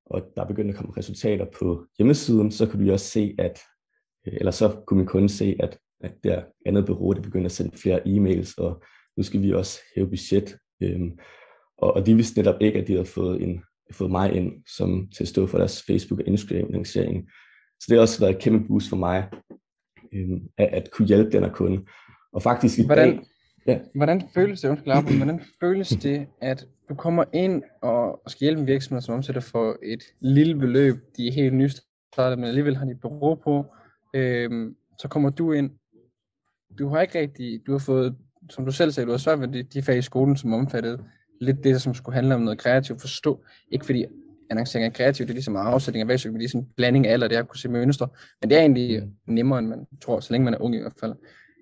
og 0.06 0.23
der 0.37 0.44
begyndte 0.44 0.73
at 0.73 0.76
komme 0.76 0.96
resultater 0.96 1.46
på 1.58 1.87
hjemmesiden, 1.99 2.50
så 2.50 2.67
kunne 2.67 2.85
vi 2.85 2.91
også 2.91 3.06
se, 3.06 3.35
at, 3.38 3.61
øh, 4.26 4.35
eller 4.37 4.50
så 4.50 4.82
kunne 4.87 4.99
min 4.99 5.06
kunde 5.06 5.29
se, 5.29 5.56
at, 5.61 5.79
at 6.00 6.14
der 6.25 6.43
andet 6.67 6.87
bureau, 6.87 7.12
det 7.12 7.23
begyndte 7.23 7.46
at 7.46 7.52
sende 7.52 7.76
flere 7.76 8.00
e-mails, 8.06 8.55
og 8.58 8.82
nu 9.17 9.23
skal 9.23 9.43
vi 9.43 9.52
også 9.52 9.81
hæve 9.97 10.08
budget. 10.08 10.56
Øh, 10.82 11.00
og, 11.79 11.94
og 11.94 12.06
de 12.06 12.14
vidste 12.14 12.38
netop 12.38 12.61
ikke, 12.61 12.79
at 12.79 12.88
de 12.88 12.93
havde 12.93 13.06
fået, 13.06 13.43
en, 13.43 13.62
fået 13.93 14.11
mig 14.11 14.35
ind 14.35 14.52
som, 14.76 15.11
til 15.17 15.25
at 15.25 15.29
stå 15.29 15.47
for 15.47 15.58
deres 15.58 15.82
Facebook 15.82 16.20
og 16.20 16.26
Instagram-annoncering. 16.26 17.31
Så 17.81 17.87
det 17.88 17.97
har 17.97 18.02
også 18.02 18.20
været 18.20 18.35
et 18.35 18.43
kæmpe 18.43 18.69
boost 18.69 18.88
for 18.88 18.97
mig, 18.97 19.29
øhm, 20.12 20.40
at, 20.58 20.68
at 20.72 20.90
kunne 20.90 21.08
hjælpe 21.08 21.30
den 21.30 21.44
her 21.44 21.52
kunde. 21.52 21.84
Og 22.32 22.42
faktisk 22.42 22.78
i 22.78 22.86
Hvordan, 22.86 23.16
dag, 23.16 23.24
Ja. 23.66 23.78
Hvordan 23.94 24.22
føles 24.34 24.60
det, 24.60 24.68
undskyld, 24.68 24.92
Arben, 24.92 25.16
hvordan 25.16 25.40
føles 25.60 25.88
det, 25.88 26.26
at 26.40 26.66
du 26.88 26.94
kommer 26.94 27.24
ind 27.32 27.62
og 27.82 28.22
skal 28.26 28.44
hjælpe 28.44 28.60
en 28.60 28.66
virksomhed, 28.66 29.02
som 29.02 29.14
omsætter 29.14 29.40
for 29.40 29.76
et 29.82 30.02
lille 30.20 30.54
beløb, 30.54 30.96
de 31.16 31.28
er 31.28 31.32
helt 31.32 31.54
nystartet, 31.54 32.38
men 32.38 32.48
alligevel 32.48 32.76
har 32.76 32.84
de 32.84 32.94
bureau 32.94 33.34
på, 33.34 33.66
øhm, 34.14 34.76
så 34.98 35.08
kommer 35.08 35.30
du 35.30 35.52
ind, 35.52 35.70
du 36.78 36.88
har 36.88 37.00
ikke 37.00 37.18
rigtig, 37.18 37.60
du 37.66 37.72
har 37.72 37.78
fået, 37.78 38.16
som 38.50 38.64
du 38.64 38.72
selv 38.72 38.90
sagde, 38.90 39.06
du 39.06 39.10
har 39.10 39.18
svært 39.18 39.40
ved 39.40 39.48
de, 39.48 39.62
de 39.62 39.82
fag 39.82 39.98
i 39.98 40.02
skolen, 40.02 40.36
som 40.36 40.52
omfattede 40.52 41.04
lidt 41.40 41.64
det, 41.64 41.82
som 41.82 41.94
skulle 41.94 42.14
handle 42.14 42.34
om 42.34 42.40
noget 42.40 42.58
kreativt 42.58 43.00
forstå, 43.00 43.44
ikke 43.70 43.84
fordi 43.84 44.04
annoncering 44.50 44.87
er 44.87 44.91
kreativt, 44.91 45.29
det 45.29 45.32
er 45.32 45.37
ligesom 45.37 45.56
afsætning 45.56 46.00
af 46.00 46.08
valgsyk, 46.08 46.32
det 46.32 46.55
er 46.55 46.58
en 46.58 46.69
blanding 46.76 47.06
af 47.06 47.12
alle, 47.12 47.29
det 47.29 47.37
er 47.37 47.41
at 47.41 47.49
kunne 47.49 47.58
se 47.58 47.69
mønstre, 47.69 48.08
men 48.41 48.50
det 48.50 48.56
er 48.56 48.61
egentlig 48.61 49.02
nemmere, 49.26 49.58
end 49.58 49.69
man 49.69 49.87
tror, 50.02 50.20
så 50.20 50.32
længe 50.32 50.44
man 50.44 50.55
er 50.55 50.58
ung 50.58 50.75
i 50.75 50.81
hvert 50.81 50.94
fald. 51.00 51.14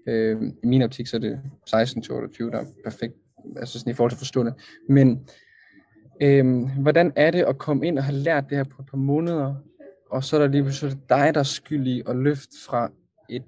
Øh, 0.06 0.43
I 0.62 0.67
min 0.67 0.82
optik 0.82 1.06
så 1.06 1.17
er 1.17 1.20
det 1.20 1.40
16 1.67 2.02
til 2.02 2.14
28, 2.14 2.50
der 2.50 2.58
er 2.58 2.64
perfekt, 2.84 3.14
altså 3.56 3.79
sådan 3.79 3.90
i 3.90 3.94
forhold 3.94 4.11
til 4.11 4.19
forstående. 4.19 4.55
Men 4.88 5.29
øh, 6.23 6.69
hvordan 6.81 7.12
er 7.17 7.31
det 7.31 7.43
at 7.43 7.58
komme 7.58 7.87
ind 7.87 7.99
og 7.99 8.05
have 8.05 8.17
lært 8.17 8.44
det 8.49 8.56
her 8.56 8.64
på 8.64 8.82
et 8.82 8.88
par 8.90 8.96
måneder, 8.96 9.55
og 10.11 10.25
så 10.25 10.37
er 10.37 10.40
der 10.40 10.49
lige 10.49 10.62
pludselig 10.62 10.96
dig, 11.08 11.31
der 11.35 11.40
er 11.40 11.44
skyldig 11.44 12.08
at 12.08 12.17
løfte 12.17 12.56
fra 12.67 12.90
et 13.28 13.43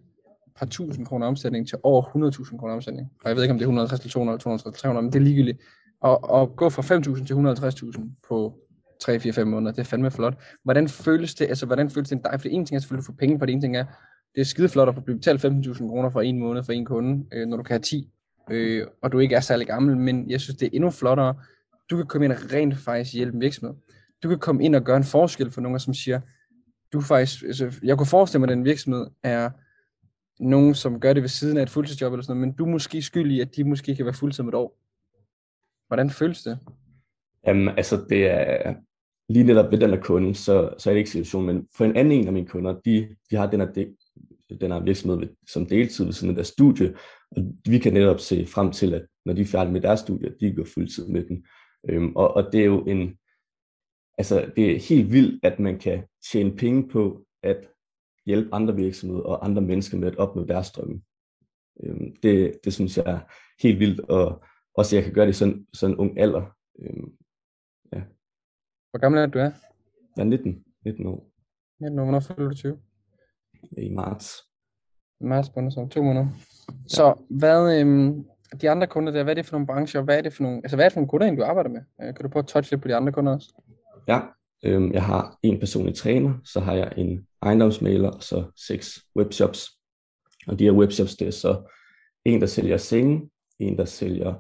par 0.56 0.66
tusind 0.66 1.06
kroner 1.06 1.26
omsætning 1.26 1.68
til 1.68 1.78
over 1.82 2.02
100.000 2.02 2.58
kroner 2.58 2.74
omsætning. 2.74 3.10
Og 3.24 3.28
jeg 3.28 3.36
ved 3.36 3.42
ikke, 3.42 3.52
om 3.52 3.58
det 3.58 3.64
er 3.64 3.68
150 3.68 4.00
til 4.00 4.10
200 4.10 4.34
eller 4.34 4.40
250 4.40 4.80
300, 4.80 5.02
men 5.02 5.12
det 5.12 5.18
er 5.18 5.22
ligegyldigt. 5.22 5.60
Og, 6.00 6.24
og 6.24 6.56
gå 6.56 6.68
fra 6.68 6.82
5.000 6.82 7.26
til 7.26 7.34
150.000 7.34 8.00
på 8.28 8.54
3-4-5 9.04 9.44
måneder, 9.44 9.72
det 9.72 9.80
er 9.80 9.84
fandme 9.84 10.10
flot. 10.10 10.34
Hvordan 10.62 10.88
føles 10.88 11.34
det, 11.34 11.44
altså 11.44 11.66
hvordan 11.66 11.90
føles 11.90 12.08
det 12.08 12.20
dig? 12.24 12.40
For 12.40 12.48
en 12.48 12.66
ting 12.66 12.76
er 12.76 12.80
selvfølgelig 12.80 13.02
at 13.02 13.06
få 13.06 13.12
penge 13.12 13.38
for 13.38 13.46
det, 13.46 13.52
en 13.52 13.60
ting 13.60 13.76
er 13.76 13.84
det 14.34 14.40
er 14.40 14.44
skide 14.44 14.68
flot 14.68 14.88
at 14.88 14.94
få 14.94 15.00
betalt 15.00 15.44
15.000 15.44 15.88
kroner 15.88 16.10
for 16.10 16.20
en 16.20 16.38
måned 16.38 16.64
for 16.64 16.72
en 16.72 16.84
kunde, 16.84 17.26
øh, 17.32 17.46
når 17.46 17.56
du 17.56 17.62
kan 17.62 17.74
have 17.74 17.82
10, 17.82 18.10
øh, 18.50 18.86
og 19.02 19.12
du 19.12 19.18
ikke 19.18 19.34
er 19.34 19.40
særlig 19.40 19.66
gammel, 19.66 19.96
men 19.96 20.30
jeg 20.30 20.40
synes, 20.40 20.56
det 20.56 20.66
er 20.66 20.70
endnu 20.72 20.90
flottere. 20.90 21.34
Du 21.90 21.96
kan 21.96 22.06
komme 22.06 22.24
ind 22.24 22.32
og 22.32 22.38
rent 22.52 22.76
faktisk 22.76 23.14
hjælpe 23.14 23.34
en 23.34 23.40
virksomhed. 23.40 23.74
Du 24.22 24.28
kan 24.28 24.38
komme 24.38 24.64
ind 24.64 24.74
og 24.74 24.82
gøre 24.82 24.96
en 24.96 25.04
forskel 25.04 25.50
for 25.50 25.60
nogen, 25.60 25.78
som 25.78 25.94
siger, 25.94 26.20
du 26.92 27.00
faktisk, 27.00 27.42
altså, 27.42 27.80
jeg 27.82 27.96
kunne 27.96 28.06
forestille 28.06 28.40
mig, 28.40 28.50
at 28.50 28.56
den 28.56 28.64
virksomhed 28.64 29.06
er 29.22 29.50
nogen, 30.40 30.74
som 30.74 31.00
gør 31.00 31.12
det 31.12 31.22
ved 31.22 31.28
siden 31.28 31.58
af 31.58 31.62
et 31.62 31.70
fuldtidsjob 31.70 32.12
eller 32.12 32.22
sådan 32.22 32.36
noget, 32.36 32.48
men 32.48 32.56
du 32.56 32.64
er 32.64 32.70
måske 32.70 33.02
skyldig, 33.02 33.36
i, 33.36 33.40
at 33.40 33.56
de 33.56 33.64
måske 33.64 33.96
kan 33.96 34.04
være 34.04 34.14
fuldtid 34.14 34.40
om 34.40 34.48
et 34.48 34.54
år. 34.54 34.80
Hvordan 35.86 36.10
føles 36.10 36.42
det? 36.42 36.58
Jamen, 37.46 37.68
altså 37.68 38.04
det 38.08 38.26
er 38.26 38.74
lige 39.28 39.44
netop 39.44 39.72
ved 39.72 39.78
den 39.80 39.90
her 39.90 40.00
kunde, 40.00 40.34
så, 40.34 40.74
så 40.78 40.90
er 40.90 40.94
det 40.94 40.98
ikke 40.98 41.10
situationen, 41.10 41.54
men 41.54 41.68
for 41.76 41.84
en 41.84 41.96
anden 41.96 42.12
en 42.12 42.26
af 42.26 42.32
mine 42.32 42.46
kunder, 42.46 42.80
de, 42.84 43.16
de 43.30 43.36
har 43.36 43.50
den 43.50 43.60
her 43.60 43.66
den 44.60 44.72
her 44.72 44.80
virksomhed 44.80 45.28
som 45.48 45.66
deltid 45.66 46.04
ved 46.04 46.12
siden 46.12 46.30
af 46.30 46.34
deres 46.34 46.48
studie, 46.48 46.94
og 47.30 47.42
vi 47.68 47.78
kan 47.78 47.92
netop 47.92 48.20
se 48.20 48.46
frem 48.46 48.72
til, 48.72 48.94
at 48.94 49.06
når 49.24 49.32
de 49.32 49.40
er 49.40 49.46
færdige 49.46 49.72
med 49.72 49.80
deres 49.80 50.00
studie, 50.00 50.34
de 50.40 50.52
går 50.52 50.64
fuldtid 50.74 51.08
med 51.08 51.24
den. 51.24 51.46
Øhm, 51.88 52.16
og, 52.16 52.36
og 52.36 52.52
det 52.52 52.60
er 52.60 52.64
jo 52.64 52.84
en, 52.84 53.18
altså 54.18 54.52
det 54.56 54.70
er 54.70 54.78
helt 54.88 55.12
vildt, 55.12 55.44
at 55.44 55.58
man 55.58 55.78
kan 55.78 56.02
tjene 56.32 56.56
penge 56.56 56.88
på 56.88 57.26
at 57.42 57.68
hjælpe 58.26 58.54
andre 58.54 58.76
virksomheder 58.76 59.22
og 59.22 59.44
andre 59.44 59.62
mennesker 59.62 59.98
med 59.98 60.08
at 60.08 60.16
opnå 60.16 60.44
deres 60.44 60.70
drømme. 60.70 61.02
Øhm, 61.84 62.16
det, 62.22 62.58
det 62.64 62.74
synes 62.74 62.96
jeg 62.96 63.04
er 63.06 63.18
helt 63.62 63.80
vildt, 63.80 64.00
og 64.00 64.44
også 64.74 64.96
at 64.96 64.98
jeg 64.98 65.04
kan 65.04 65.14
gøre 65.14 65.26
det 65.26 65.32
i 65.32 65.38
sådan, 65.38 65.66
sådan 65.74 65.94
en 65.94 65.98
ung 65.98 66.20
alder. 66.20 66.42
Øhm. 66.78 67.12
Hvor 68.94 68.98
gammel 68.98 69.20
er 69.20 69.26
du? 69.26 69.38
Er? 69.38 69.50
Jeg 70.16 70.22
er 70.22 70.24
19, 70.24 70.64
19 70.84 71.06
år. 71.06 71.30
19 71.80 71.98
år, 71.98 72.04
hvornår 72.04 72.20
fylder 72.20 72.48
du 72.48 72.54
20? 72.54 72.78
i 73.78 73.88
marts. 73.88 74.42
Marts 75.20 75.50
måned, 75.56 75.70
så 75.70 75.88
to 75.90 76.02
måneder. 76.02 76.26
Ja. 76.26 76.72
Så 76.86 77.14
hvad, 77.30 77.80
øhm, 77.80 78.24
de 78.60 78.70
andre 78.70 78.86
kunder 78.86 79.12
der, 79.12 79.22
hvad 79.22 79.32
er 79.32 79.34
det 79.34 79.46
for 79.46 79.52
nogle 79.52 79.66
brancher, 79.66 80.02
hvad 80.02 80.18
er 80.18 80.22
det 80.22 80.32
for 80.32 80.42
nogle, 80.42 80.58
altså 80.64 80.76
hvad 80.76 80.84
er 80.84 80.88
det 80.88 80.92
for 80.92 81.00
nogle 81.00 81.08
kunder, 81.08 81.34
du 81.34 81.44
arbejder 81.44 81.70
med? 81.70 81.80
Øh, 82.02 82.14
kan 82.14 82.22
du 82.22 82.28
prøve 82.28 82.42
at 82.42 82.46
touche 82.46 82.72
lidt 82.72 82.82
på 82.82 82.88
de 82.88 82.94
andre 82.94 83.12
kunder 83.12 83.34
også? 83.34 83.52
Ja, 84.08 84.20
øhm, 84.64 84.92
jeg 84.92 85.04
har 85.04 85.38
en 85.42 85.60
personlig 85.60 85.94
træner, 85.94 86.34
så 86.44 86.60
har 86.60 86.74
jeg 86.74 86.92
en 86.96 87.26
ejendomsmaler, 87.42 88.10
og 88.10 88.22
så 88.22 88.44
seks 88.66 89.04
webshops. 89.16 89.66
Og 90.46 90.58
de 90.58 90.64
her 90.64 90.72
webshops, 90.72 91.16
det 91.16 91.26
er 91.26 91.32
så 91.32 91.72
en, 92.24 92.40
der 92.40 92.46
sælger 92.46 92.76
senge, 92.76 93.30
en, 93.58 93.78
der 93.78 93.84
sælger 93.84 94.34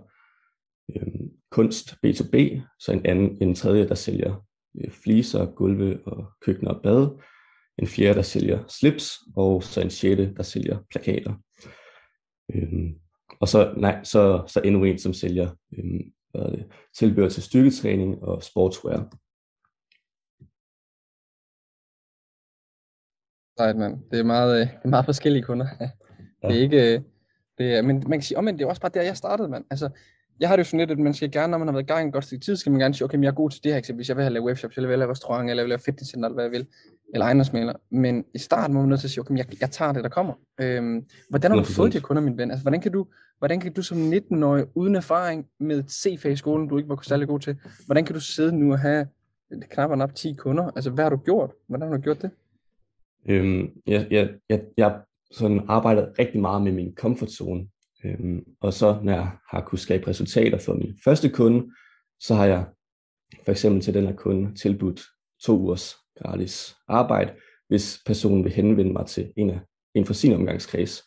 øhm, 0.96 1.30
kunst 1.54 1.94
B2B, 2.06 2.36
så 2.78 2.92
en 2.92 3.06
anden, 3.06 3.42
en 3.42 3.54
tredje, 3.54 3.88
der 3.88 3.94
sælger 3.94 4.44
øh, 4.78 4.90
fliser, 4.90 5.46
gulve 5.46 6.06
og 6.06 6.32
køkkener 6.40 6.70
og 6.70 6.82
bad, 6.82 7.22
en 7.78 7.86
fjerde, 7.86 8.14
der 8.14 8.22
sælger 8.22 8.64
slips, 8.68 9.18
og 9.36 9.62
så 9.62 9.80
en 9.80 9.90
sjette, 9.90 10.34
der 10.34 10.42
sælger 10.42 10.78
plakater. 10.90 11.34
Øhm, 12.54 13.00
og 13.40 13.48
så, 13.48 13.74
nej, 13.76 14.04
så, 14.04 14.44
så 14.46 14.60
endnu 14.64 14.84
en, 14.84 14.98
som 14.98 15.12
sælger 15.12 15.50
øhm, 15.78 16.12
hvad 16.30 16.42
er 16.42 16.50
det, 16.50 16.66
tilbehør 16.98 17.28
til 17.28 17.42
styrketræning 17.42 18.22
og 18.22 18.42
sportswear. 18.42 19.10
Nej, 23.58 23.72
mand. 23.72 24.10
Det 24.10 24.18
er 24.18 24.24
meget, 24.24 24.60
øh, 24.60 24.66
det 24.66 24.84
er 24.84 24.88
meget 24.88 25.04
forskellige 25.04 25.42
kunder. 25.42 25.66
Ja. 25.80 25.90
Det 26.48 26.56
er 26.56 26.62
ikke... 26.62 26.94
Øh, 26.94 27.02
det 27.58 27.74
er, 27.74 27.82
men 27.82 27.96
man 27.96 28.18
kan 28.18 28.22
sige, 28.22 28.38
omvendt, 28.38 28.58
det 28.58 28.64
er 28.64 28.68
også 28.68 28.80
bare 28.80 28.90
der, 28.94 29.02
jeg 29.02 29.16
startede, 29.16 29.48
mand. 29.48 29.64
Altså, 29.70 29.90
jeg 30.40 30.48
har 30.48 30.56
det 30.56 30.64
jo 30.64 30.64
sådan 30.64 30.78
lidt, 30.78 30.90
at 30.90 30.98
man 30.98 31.14
skal 31.14 31.30
gerne, 31.30 31.50
når 31.50 31.58
man 31.58 31.68
har 31.68 31.72
været 31.72 31.84
i 31.84 31.86
gang 31.86 32.06
en 32.06 32.12
godt 32.12 32.24
stykke 32.24 32.44
tid, 32.44 32.56
skal 32.56 32.72
man 32.72 32.80
gerne 32.80 32.94
sige, 32.94 33.04
okay, 33.04 33.16
men 33.16 33.24
jeg 33.24 33.30
er 33.30 33.34
god 33.34 33.50
til 33.50 33.64
det 33.64 33.72
her 33.72 33.78
eksempel. 33.78 33.98
Hvis 33.98 34.08
jeg 34.08 34.16
vil 34.16 34.24
have 34.24 34.32
lavet 34.32 34.46
webshops, 34.46 34.76
eller 34.76 34.88
vil 34.88 34.98
lave 34.98 35.10
restaurant, 35.10 35.50
eller 35.50 35.62
vil 35.62 35.68
lave 35.68 35.78
fitnesscenter, 35.78 36.28
eller 36.28 36.34
hvad 36.34 36.44
jeg 36.44 36.52
vil, 36.52 36.66
eller 37.14 37.26
ejendomsmaler. 37.26 37.72
Men 37.90 38.24
i 38.34 38.38
starten 38.38 38.74
må 38.74 38.80
man 38.80 38.88
nødt 38.88 39.00
til 39.00 39.06
at 39.06 39.10
sige, 39.10 39.20
okay, 39.20 39.32
men 39.32 39.38
jeg, 39.38 39.46
jeg 39.60 39.70
tager 39.70 39.92
det, 39.92 40.04
der 40.04 40.10
kommer. 40.10 40.34
Øhm, 40.60 41.04
hvordan 41.30 41.50
har 41.50 41.58
du 41.58 41.64
fået 41.64 41.92
de 41.92 42.00
kunder, 42.00 42.22
min 42.22 42.38
ven? 42.38 42.50
Altså, 42.50 42.64
hvordan 42.64 42.80
kan 42.80 42.92
du, 42.92 43.06
hvordan 43.38 43.60
kan 43.60 43.72
du 43.72 43.82
som 43.82 44.12
19-årig, 44.12 44.64
uden 44.74 44.94
erfaring, 44.94 45.46
med 45.60 45.82
C-fag 45.88 46.32
i 46.32 46.36
skolen, 46.36 46.68
du 46.68 46.78
ikke 46.78 46.88
var 46.88 46.98
særlig 47.02 47.28
god 47.28 47.40
til, 47.40 47.56
hvordan 47.86 48.04
kan 48.04 48.14
du 48.14 48.20
sidde 48.20 48.56
nu 48.58 48.72
og 48.72 48.78
have 48.78 49.06
knap 49.70 49.90
og 49.90 49.98
nap 49.98 50.14
10 50.14 50.34
kunder? 50.34 50.70
Altså, 50.76 50.90
hvad 50.90 51.04
har 51.04 51.10
du 51.10 51.16
gjort? 51.16 51.50
Hvordan 51.68 51.88
har 51.88 51.96
du 51.96 52.02
gjort 52.02 52.22
det? 52.22 52.30
Øhm, 53.28 53.70
jeg, 53.86 54.06
jeg, 54.10 54.30
jeg, 54.50 54.60
jeg 54.76 55.00
sådan 55.30 55.60
arbejdet 55.68 56.08
rigtig 56.18 56.40
meget 56.40 56.62
med 56.62 56.72
min 56.72 56.94
comfort 56.94 57.30
zone. 57.30 57.66
Øhm, 58.04 58.44
og 58.60 58.72
så 58.72 59.00
når 59.02 59.12
jeg 59.12 59.30
har 59.50 59.60
kunne 59.60 59.78
skabe 59.78 60.06
resultater 60.06 60.58
for 60.58 60.74
min 60.74 60.98
første 61.04 61.30
kunde, 61.30 61.72
så 62.20 62.34
har 62.34 62.46
jeg 62.46 62.66
for 63.44 63.50
eksempel 63.50 63.82
til 63.82 63.94
den 63.94 64.06
her 64.06 64.14
kunde 64.14 64.54
tilbudt 64.54 65.02
to 65.42 65.58
ugers 65.58 65.96
gratis 66.22 66.76
arbejde, 66.88 67.34
hvis 67.68 68.02
personen 68.06 68.44
vil 68.44 68.52
henvende 68.52 68.92
mig 68.92 69.06
til 69.06 69.32
en, 69.36 69.50
af, 69.50 69.60
en 69.94 70.06
fra 70.06 70.14
sin 70.14 70.32
omgangskreds. 70.32 71.02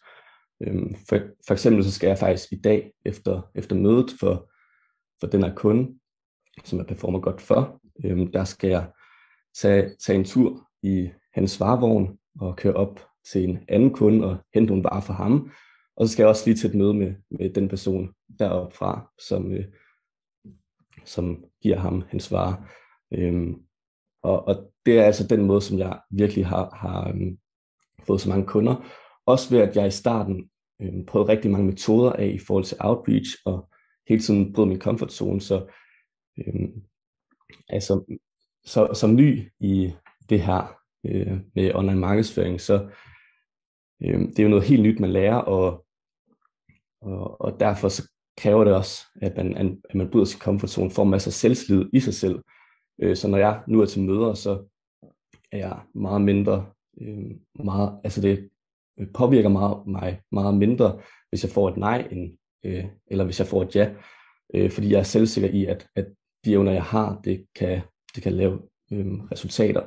Øhm, 0.63 0.95
for, 1.09 1.19
for 1.47 1.53
eksempel 1.53 1.83
så 1.83 1.91
skal 1.91 2.07
jeg 2.07 2.17
faktisk 2.17 2.51
i 2.51 2.61
dag 2.61 2.91
efter, 3.05 3.51
efter 3.55 3.75
mødet 3.75 4.11
for, 4.19 4.51
for 5.19 5.27
den 5.27 5.43
her 5.43 5.55
kunde, 5.55 5.99
som 6.63 6.79
jeg 6.79 6.87
performer 6.87 7.19
godt 7.19 7.41
for, 7.41 7.81
øhm, 8.05 8.31
der 8.31 8.43
skal 8.43 8.69
jeg 8.69 8.87
tage, 9.55 9.95
tage 10.05 10.19
en 10.19 10.25
tur 10.25 10.67
i 10.83 11.09
hans 11.33 11.59
varevogn 11.59 12.17
og 12.39 12.55
køre 12.55 12.73
op 12.73 13.05
til 13.31 13.43
en 13.43 13.59
anden 13.67 13.93
kunde 13.93 14.25
og 14.25 14.37
hente 14.53 14.67
nogle 14.67 14.83
varer 14.83 15.01
for 15.01 15.13
ham. 15.13 15.51
Og 15.97 16.07
så 16.07 16.13
skal 16.13 16.23
jeg 16.23 16.29
også 16.29 16.43
lige 16.45 16.57
til 16.57 16.69
et 16.69 16.75
møde 16.75 16.93
med, 16.93 17.15
med 17.31 17.49
den 17.49 17.69
person 17.69 18.13
deroppe 18.39 18.75
fra, 18.75 19.11
som, 19.19 19.51
øh, 19.51 19.65
som 21.05 21.45
giver 21.61 21.77
ham 21.77 22.03
hans 22.09 22.31
varer. 22.31 22.55
Øhm, 23.13 23.55
og, 24.23 24.47
og 24.47 24.71
det 24.85 24.99
er 24.99 25.03
altså 25.03 25.27
den 25.27 25.45
måde, 25.45 25.61
som 25.61 25.79
jeg 25.79 25.99
virkelig 26.11 26.45
har, 26.45 26.75
har 26.75 27.09
øhm, 27.09 27.37
fået 28.03 28.21
så 28.21 28.29
mange 28.29 28.45
kunder. 28.45 28.75
Også 29.25 29.49
ved, 29.49 29.59
at 29.61 29.75
jeg 29.75 29.87
i 29.87 29.91
starten 29.91 30.49
øhm, 30.81 31.05
prøvede 31.05 31.31
rigtig 31.31 31.51
mange 31.51 31.65
metoder 31.67 32.13
af 32.13 32.27
i 32.27 32.39
forhold 32.39 32.65
til 32.65 32.77
outreach, 32.79 33.37
og 33.45 33.69
hele 34.09 34.21
tiden 34.21 34.53
brød 34.53 34.65
min 34.65 34.81
comfort 34.81 35.13
zone. 35.13 35.41
Så, 35.41 35.73
øhm, 36.37 36.83
altså, 37.69 38.17
så 38.65 38.93
som 38.93 39.15
ny 39.15 39.51
i 39.59 39.93
det 40.29 40.41
her 40.41 40.79
øh, 41.05 41.39
med 41.55 41.75
online 41.75 41.99
markedsføring, 41.99 42.61
så 42.61 42.89
øh, 44.03 44.19
det 44.19 44.39
er 44.39 44.43
jo 44.43 44.49
noget 44.49 44.65
helt 44.65 44.83
nyt, 44.83 44.99
man 44.99 45.11
lærer, 45.11 45.37
og, 45.37 45.86
og, 47.07 47.41
og 47.41 47.59
derfor 47.59 47.89
så 47.89 48.09
kræver 48.37 48.63
det 48.63 48.73
også, 48.73 49.01
at 49.21 49.37
man, 49.37 49.77
at 49.89 49.95
man 49.95 50.09
bryder 50.09 50.25
sin 50.25 50.39
komfortzone, 50.39 50.91
får 50.91 51.03
masser 51.03 51.29
af 51.29 51.33
selvslid 51.33 51.85
i 51.93 51.99
sig 51.99 52.13
selv. 52.13 52.39
Øh, 53.01 53.15
så 53.15 53.27
når 53.27 53.37
jeg 53.37 53.63
nu 53.67 53.81
er 53.81 53.85
til 53.85 54.01
møder, 54.01 54.33
så 54.33 54.67
er 55.51 55.57
jeg 55.57 55.79
meget 55.95 56.21
mindre, 56.21 56.65
øh, 57.01 57.31
meget, 57.65 57.99
altså 58.03 58.21
det 58.21 58.49
øh, 58.99 59.07
påvirker 59.13 59.49
meget, 59.49 59.87
mig 59.87 60.21
meget 60.31 60.55
mindre, 60.55 61.01
hvis 61.29 61.43
jeg 61.43 61.51
får 61.51 61.69
et 61.69 61.77
nej, 61.77 62.07
end, 62.11 62.37
øh, 62.65 62.85
eller 63.07 63.23
hvis 63.23 63.39
jeg 63.39 63.47
får 63.47 63.63
et 63.63 63.75
ja, 63.75 63.95
øh, 64.53 64.71
fordi 64.71 64.91
jeg 64.91 64.99
er 64.99 65.03
selvsikker 65.03 65.49
i, 65.49 65.65
at, 65.65 65.87
at 65.95 66.07
de 66.45 66.51
evner, 66.51 66.71
jeg 66.71 66.83
har, 66.83 67.21
det 67.23 67.45
kan, 67.55 67.81
det 68.15 68.23
kan 68.23 68.33
lave 68.33 68.61
øh, 68.91 69.13
resultater. 69.31 69.81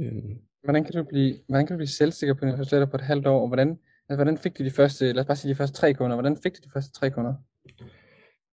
Øh. 0.00 0.36
Hvordan 0.64 0.84
kan 0.84 0.94
du 0.94 1.04
blive, 1.04 1.38
hvordan 1.48 1.66
kan 1.66 1.74
du 1.74 1.78
blive 1.78 1.88
selvsikker 1.88 2.34
på 2.34 2.40
dine 2.40 2.52
resultater 2.52 2.86
på 2.86 2.96
et 2.96 3.02
halvt 3.02 3.26
år, 3.26 3.40
og 3.40 3.48
hvordan, 3.48 3.78
altså, 4.08 4.16
hvordan 4.16 4.38
fik 4.38 4.58
du 4.58 4.64
de 4.64 4.70
første, 4.70 5.12
lad 5.12 5.20
os 5.20 5.26
bare 5.26 5.36
sige 5.36 5.50
de 5.50 5.56
første 5.56 5.76
tre 5.76 5.94
kunder, 5.94 6.16
hvordan 6.16 6.36
fik 6.42 6.52
du 6.52 6.60
de 6.64 6.70
første 6.72 6.92
tre 6.92 7.10
kunder? 7.10 7.34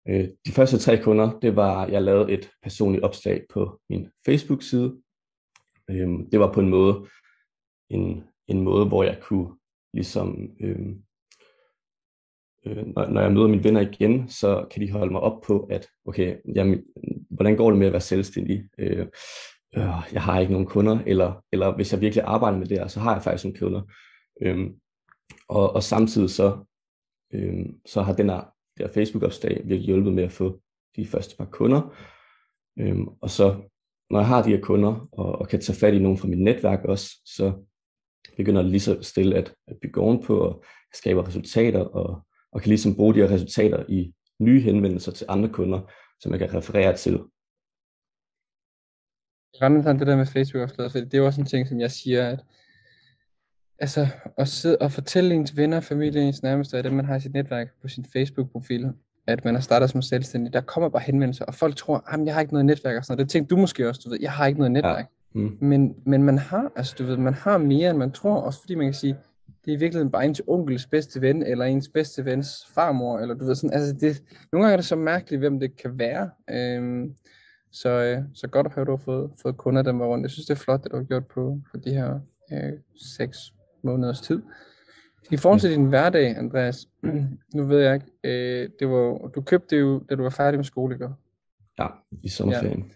Øh, 0.09 0.29
de 0.47 0.53
første 0.53 0.79
tre 0.79 1.03
kunder, 1.03 1.39
det 1.43 1.57
var, 1.57 1.87
jeg 1.87 2.03
lavede 2.03 2.33
et 2.33 2.51
personligt 2.63 3.05
opslag 3.05 3.47
på 3.51 3.81
min 3.91 4.09
Facebook-side. 4.27 4.97
Øh, 5.91 6.09
det 6.33 6.41
var 6.41 6.53
på 6.53 6.61
en 6.61 6.69
måde, 6.69 7.07
en, 7.91 8.25
en 8.49 8.61
måde, 8.61 8.87
hvor 8.87 9.05
jeg 9.05 9.19
kunne 9.23 9.49
ligesom, 9.95 10.51
øh, 10.61 10.89
øh, 12.67 12.87
når, 12.87 13.07
når 13.07 13.21
jeg 13.21 13.33
møder 13.33 13.49
mine 13.49 13.65
venner 13.65 13.81
igen, 13.81 14.29
så 14.29 14.67
kan 14.71 14.83
de 14.83 14.91
holde 14.91 15.13
mig 15.13 15.21
op 15.21 15.43
på, 15.43 15.61
at 15.71 15.89
okay, 16.05 16.37
jamen, 16.55 16.85
hvordan 17.31 17.57
går 17.57 17.71
det 17.71 17.79
med 17.79 17.87
at 17.87 17.93
være 17.93 18.01
selvstændig? 18.01 18.69
Øh, 18.79 19.07
øh, 19.77 20.13
jeg 20.13 20.23
har 20.23 20.41
ikke 20.41 20.53
nogen 20.53 20.67
kunder, 20.67 20.99
eller, 21.07 21.45
eller 21.53 21.75
hvis 21.75 21.93
jeg 21.93 22.01
virkelig 22.01 22.25
arbejder 22.25 22.59
med 22.59 22.67
det 22.67 22.79
her, 22.79 22.87
så 22.87 23.01
har 23.01 23.13
jeg 23.13 23.23
faktisk 23.23 23.45
nogle 23.45 23.59
kunder. 23.59 23.83
Øhm, 24.43 24.75
og, 25.49 25.73
og 25.73 25.83
samtidig 25.83 26.31
så, 26.31 26.65
øhm, 27.33 27.81
så 27.87 28.03
har 28.03 28.13
den 28.13 28.29
her, 28.29 28.55
der 28.79 28.89
Facebook-opslag 28.89 29.63
virkelig 29.65 29.87
hjulpet 29.87 30.13
med 30.13 30.25
at 30.25 30.33
få 30.33 30.61
de 30.97 31.07
første 31.07 31.37
par 31.37 31.45
kunder. 31.45 31.97
Øhm, 32.79 33.09
og 33.09 33.31
så, 33.31 33.63
når 34.11 34.19
jeg 34.19 34.29
har 34.29 34.43
de 34.43 34.51
her 34.51 34.61
kunder, 34.61 35.09
og, 35.13 35.39
og 35.39 35.49
kan 35.49 35.61
tage 35.61 35.79
fat 35.79 35.95
i 35.95 35.99
nogen 35.99 36.19
fra 36.19 36.29
mit 36.29 36.39
netværk 36.39 36.85
også, 36.85 37.21
så 37.25 37.53
begynder 38.37 38.63
det 38.63 38.71
lige 38.71 38.81
så 38.81 39.03
stille 39.03 39.37
at, 39.37 39.55
at 39.67 39.77
bygge 39.83 40.01
ovenpå, 40.01 40.39
og 40.39 40.65
skaber 40.95 41.27
resultater, 41.29 41.81
og, 41.81 42.27
og 42.53 42.61
kan 42.61 42.69
ligesom 42.69 42.95
bruge 42.95 43.15
de 43.15 43.19
her 43.19 43.31
resultater 43.31 43.85
i 43.89 44.15
nye 44.41 44.61
henvendelser 44.61 45.13
til 45.13 45.27
andre 45.29 45.49
kunder, 45.49 45.93
som 46.21 46.33
jeg 46.33 46.39
kan 46.39 46.55
referere 46.55 46.97
til 46.97 47.21
Randers, 49.63 49.99
det 49.99 50.07
der 50.07 50.17
med 50.17 50.27
Facebook-opslaget, 50.27 50.93
for 50.93 50.99
det 50.99 51.15
er 51.15 51.19
jo 51.19 51.27
også 51.27 51.41
en 51.41 51.47
ting, 51.47 51.69
som 51.69 51.81
jeg 51.81 51.91
siger, 51.91 52.29
at 52.29 52.45
altså, 53.79 54.07
at 54.39 54.49
sidde 54.49 54.77
og 54.79 54.93
fortælle 54.93 55.35
ens 55.35 55.57
venner, 55.57 55.81
familie, 55.81 56.23
ens 56.23 56.43
nærmeste, 56.43 56.79
og 56.79 56.85
dem, 56.85 56.93
man 56.93 57.05
har 57.05 57.17
i 57.17 57.21
sit 57.21 57.33
netværk 57.33 57.69
på 57.83 57.89
sin 57.89 58.05
Facebook-profil, 58.13 58.93
at 59.27 59.45
man 59.45 59.55
har 59.55 59.61
startet 59.61 59.91
som 59.91 60.03
selvstændig, 60.03 60.53
der 60.53 60.61
kommer 60.61 60.89
bare 60.89 61.03
henvendelser, 61.03 61.45
og 61.45 61.55
folk 61.55 61.77
tror, 61.77 62.05
at 62.09 62.27
jeg 62.27 62.35
har 62.35 62.41
ikke 62.41 62.53
noget 62.53 62.67
netværk 62.67 62.97
og 62.97 63.05
sådan 63.05 63.13
noget. 63.13 63.27
Det 63.27 63.33
tænker 63.33 63.49
du 63.49 63.57
måske 63.57 63.89
også, 63.89 64.01
du 64.05 64.11
ved, 64.11 64.19
jeg 64.21 64.33
har 64.33 64.47
ikke 64.47 64.59
noget 64.59 64.73
netværk. 64.73 65.07
Ja. 65.35 65.41
Mm. 65.41 65.59
Men, 65.61 65.95
men 66.07 66.23
man 66.23 66.39
har, 66.39 66.73
altså 66.77 66.95
du 66.99 67.05
ved, 67.05 67.17
man 67.17 67.35
har 67.35 67.59
mere, 67.59 67.91
end 67.91 67.99
man 67.99 68.13
tror, 68.13 68.41
også 68.41 68.61
fordi 68.61 68.75
man 68.75 68.87
kan 68.87 68.95
sige, 68.95 69.17
det 69.65 69.73
er 69.73 69.77
i 69.77 69.81
virkeligheden 69.81 70.11
bare 70.11 70.25
ens 70.25 70.43
onkels 70.47 70.87
bedste 70.87 71.21
ven, 71.21 71.43
eller 71.43 71.65
ens 71.65 71.89
bedste 71.89 72.25
vens 72.25 72.67
farmor, 72.75 73.19
eller 73.19 73.35
du 73.35 73.45
ved 73.45 73.55
sådan, 73.55 73.73
altså 73.73 73.93
det, 73.93 74.23
nogle 74.53 74.65
gange 74.65 74.73
er 74.73 74.77
det 74.77 74.87
så 74.87 74.97
mærkeligt, 74.97 75.41
hvem 75.41 75.61
det 75.61 75.77
kan 75.77 75.99
være. 75.99 76.31
Øhm, 76.51 77.15
så, 77.73 77.89
øh, 77.89 78.23
så 78.35 78.49
godt 78.49 78.67
at 78.67 78.73
høre, 78.73 78.83
at 78.83 78.87
du 78.87 78.93
har 78.93 79.03
fået, 79.05 79.31
fået 79.43 79.57
kunder 79.57 79.83
dem 79.83 80.01
rundt. 80.01 80.23
Jeg 80.23 80.31
synes, 80.31 80.47
det 80.47 80.55
er 80.55 80.59
flot, 80.59 80.85
det 80.85 80.93
du 80.93 80.97
har 80.97 81.05
gjort 81.05 81.27
på, 81.27 81.61
på 81.71 81.77
de 81.77 81.91
her 81.91 82.21
øh, 82.53 82.73
seks 83.17 83.39
måneders 83.87 84.21
tid. 84.21 84.43
I 85.31 85.37
forhold 85.37 85.61
til 85.61 85.71
din 85.71 85.85
hverdag, 85.85 86.37
Andreas, 86.37 86.89
nu 87.57 87.65
ved 87.65 87.81
jeg 87.81 87.95
ikke, 87.95 88.07
øh, 88.25 88.69
det 88.81 88.89
var, 88.89 89.29
du 89.35 89.41
købte 89.41 89.77
det 89.77 89.83
jo, 89.83 90.03
da 90.11 90.15
du 90.15 90.23
var 90.23 90.31
færdig 90.31 90.59
med 90.59 90.65
skole, 90.65 90.95
ikke? 90.95 91.09
Ja, 91.79 91.87
i 92.23 92.29
sommerferien. 92.29 92.93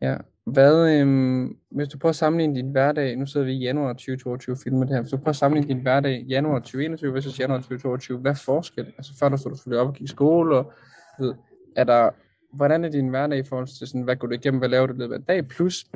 Ja. 0.00 0.10
ja. 0.10 0.16
Hvad, 0.44 1.00
øh, 1.00 1.46
hvis 1.70 1.88
du 1.88 1.98
prøver 1.98 2.10
at 2.10 2.16
sammenligne 2.16 2.54
din 2.54 2.70
hverdag, 2.70 3.16
nu 3.16 3.26
sidder 3.26 3.46
vi 3.46 3.52
i 3.52 3.58
januar 3.58 3.92
2022 3.92 4.54
og 4.54 4.58
filmer 4.58 4.84
det 4.84 4.94
her, 4.94 5.00
hvis 5.00 5.10
du 5.10 5.16
prøver 5.16 5.28
at 5.28 5.36
sammenligne 5.36 5.74
din 5.74 5.82
hverdag 5.82 6.24
januar 6.28 6.58
2021 6.58 7.14
versus 7.14 7.40
januar 7.40 7.58
2022, 7.58 8.18
hvad 8.18 8.30
er 8.30 8.42
forskel? 8.44 8.86
Altså 8.98 9.12
før 9.18 9.28
der 9.28 9.36
stod 9.36 9.50
du 9.50 9.56
selvfølgelig 9.56 9.80
op 9.80 9.88
og 9.88 9.94
gik 9.94 10.04
i 10.04 10.06
skole, 10.06 10.56
og 10.56 10.72
ved, 11.18 11.34
er 11.76 11.84
der 11.84 12.10
hvordan 12.52 12.84
er 12.84 12.88
din 12.88 13.08
hverdag 13.08 13.38
i 13.38 13.42
forhold 13.42 13.66
til 13.66 13.86
sådan, 13.86 14.02
hvad 14.02 14.16
går 14.16 14.28
du 14.28 14.34
igennem, 14.34 14.58
hvad 14.58 14.68
laver 14.68 14.86
du 14.86 14.94
i 14.94 14.96
løbet 14.96 15.14
af 15.14 15.22
dag, 15.22 15.48
plus 15.48 15.86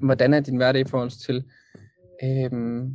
hvordan 0.00 0.34
er 0.34 0.40
din 0.40 0.56
hverdag 0.56 0.80
i 0.80 0.84
forhold 0.84 1.10
til 1.10 1.44
øhm, 2.24 2.94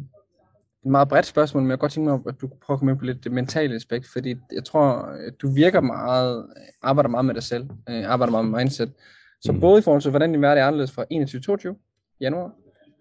et 0.87 0.91
meget 0.91 1.09
bredt 1.09 1.25
spørgsmål, 1.25 1.63
men 1.63 1.69
jeg 1.69 1.79
godt 1.79 1.91
tænke 1.91 2.09
mig, 2.09 2.19
at 2.27 2.41
du 2.41 2.47
prøver 2.47 2.75
at 2.75 2.79
komme 2.79 2.91
ind 2.91 2.99
på 2.99 3.05
lidt 3.05 3.23
det 3.23 3.31
mentale 3.31 3.75
aspekt, 3.75 4.07
fordi 4.13 4.35
jeg 4.51 4.65
tror, 4.65 4.83
at 5.27 5.33
du 5.41 5.51
virker 5.51 5.81
meget, 5.81 6.45
arbejder 6.81 7.09
meget 7.09 7.25
med 7.25 7.33
dig 7.33 7.43
selv, 7.43 7.69
øh, 7.89 8.09
arbejder 8.11 8.31
meget 8.31 8.45
med 8.45 8.59
mindset. 8.59 8.91
Så 9.41 9.51
mm. 9.51 9.59
både 9.59 9.79
i 9.79 9.81
forhold 9.81 10.01
til, 10.01 10.09
hvordan 10.09 10.31
din 10.31 10.39
hverdag 10.39 10.61
er 10.61 10.67
anderledes 10.67 10.91
fra 10.91 11.05
21-22 11.73 12.17
januar, 12.21 12.51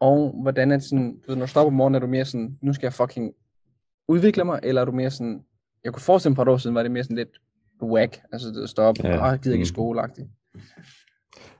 og 0.00 0.40
hvordan 0.43 0.73
er 0.73 0.76
det 0.76 0.85
sådan, 0.85 1.12
du 1.12 1.23
ved, 1.26 1.37
når 1.37 1.47
du 1.47 1.50
står 1.50 1.61
op 1.61 1.66
om 1.66 1.73
morgenen, 1.73 1.95
er 1.95 2.00
du 2.00 2.07
mere 2.07 2.25
sådan, 2.25 2.59
nu 2.62 2.73
skal 2.73 2.87
jeg 2.87 2.93
fucking 2.93 3.33
udvikle 4.09 4.45
mig, 4.45 4.61
eller 4.62 4.81
er 4.81 4.85
du 4.85 4.93
mere 4.93 5.11
sådan, 5.11 5.43
jeg 5.85 5.93
kunne 5.93 6.02
forestille 6.02 6.35
mig 6.35 6.43
et 6.43 6.49
år 6.49 6.57
siden, 6.57 6.75
var 6.75 6.83
det 6.83 6.90
mere 6.90 7.05
sådan 7.05 7.16
lidt, 7.16 7.40
whack, 7.83 8.21
altså 8.33 8.49
det 8.49 8.69
står 8.69 8.85
op, 8.85 8.99
ja. 9.05 9.33
og 9.33 9.40
gider 9.40 9.55
ikke 9.55 9.62
mm. 9.62 9.66
skoleagtigt. 9.66 10.28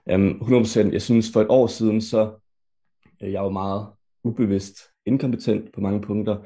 Jamen, 0.07 0.31
100%. 0.31 0.91
Jeg 0.91 1.01
synes, 1.01 1.31
for 1.33 1.41
et 1.41 1.47
år 1.49 1.67
siden, 1.67 2.01
så 2.01 2.31
øh, 3.23 3.31
jeg 3.31 3.43
var 3.43 3.49
meget 3.49 3.87
ubevidst 4.23 4.77
inkompetent 5.07 5.73
på 5.73 5.81
mange 5.81 6.01
punkter. 6.01 6.37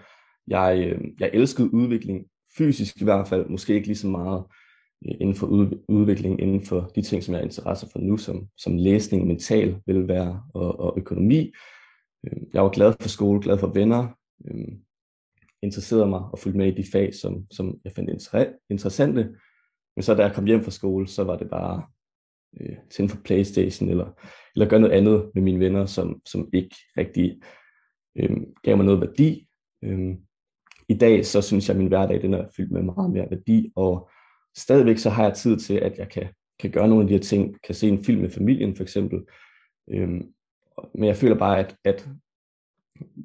Jeg, 0.48 0.84
øh, 0.88 1.02
jeg 1.20 1.30
elskede 1.34 1.74
udvikling, 1.74 2.26
fysisk 2.58 3.02
i 3.02 3.04
hvert 3.04 3.28
fald, 3.28 3.50
måske 3.50 3.74
ikke 3.74 3.88
lige 3.88 3.98
så 3.98 4.08
meget 4.08 4.44
øh, 5.06 5.16
inden 5.22 5.36
for 5.36 5.48
udvikling, 5.88 6.42
inden 6.42 6.66
for 6.66 6.92
de 6.96 7.02
ting, 7.02 7.24
som 7.24 7.34
jeg 7.34 7.40
er 7.40 7.46
interesse 7.46 7.88
for 7.92 8.00
nu, 8.00 8.18
som, 8.18 8.48
som 8.58 8.78
læsning, 8.78 9.28
mental 9.28 9.82
velvære 9.86 10.44
og, 10.54 10.80
og 10.80 10.94
økonomi. 10.98 11.52
Øh, 12.28 12.42
jeg 12.54 12.64
var 12.64 12.70
glad 12.70 12.94
for 13.02 13.10
skole, 13.10 13.42
glad 13.42 13.58
for 13.58 13.68
venner, 13.68 14.08
øh, 14.48 14.68
interesserede 15.64 16.08
mig 16.08 16.20
og 16.20 16.40
fulgte 16.40 16.58
med 16.58 16.68
i 16.68 16.82
de 16.82 16.92
fag, 16.92 17.14
som, 17.16 17.46
som 17.52 17.78
jeg 17.84 17.92
fandt 17.96 18.10
interessante, 18.70 19.30
men 19.96 20.04
så 20.04 20.16
da 20.16 20.22
jeg 20.22 20.34
kom 20.34 20.46
hjem 20.46 20.64
fra 20.64 20.72
skole, 20.72 21.08
så 21.08 21.24
var 21.24 21.38
det 21.38 21.50
bare 21.50 21.84
øh, 22.62 22.76
tænde 22.90 23.10
for 23.10 23.22
Playstation, 23.24 23.90
eller, 23.90 24.12
eller 24.56 24.70
gøre 24.70 24.80
noget 24.80 24.94
andet 24.94 25.32
med 25.36 25.44
mine 25.44 25.60
venner, 25.60 25.86
som, 25.86 26.22
som 26.26 26.50
ikke 26.54 26.76
rigtig 26.98 27.42
øh, 28.16 28.38
gav 28.64 28.78
mig 28.78 28.86
noget 28.86 29.02
værdi. 29.02 29.48
Øh, 29.84 30.16
I 30.90 30.94
dag 30.94 31.26
så 31.26 31.42
synes 31.42 31.68
jeg, 31.68 31.76
at 31.76 31.80
min 31.80 31.88
hverdag 31.88 32.22
den 32.22 32.34
er 32.34 32.48
fyldt 32.58 32.72
med 32.72 32.82
meget 32.82 33.12
mere 33.12 33.28
værdi, 33.30 33.72
og 33.76 34.10
stadigvæk 34.58 34.98
så 34.98 35.10
har 35.10 35.24
jeg 35.24 35.34
tid 35.34 35.58
til, 35.58 35.74
at 35.74 35.98
jeg 35.98 36.10
kan, 36.10 36.28
kan 36.60 36.72
gøre 36.72 36.88
nogle 36.88 37.04
af 37.04 37.08
de 37.08 37.14
her 37.14 37.22
ting, 37.22 37.62
kan 37.64 37.76
se 37.76 37.88
en 37.88 38.04
film 38.04 38.22
med 38.22 38.30
familien 38.30 38.76
for 38.76 38.84
eksempel. 38.84 39.20
Øh, 39.92 40.10
men 40.94 41.04
jeg 41.08 41.16
føler 41.16 41.38
bare, 41.38 41.60
at, 41.60 41.76
at 41.86 42.10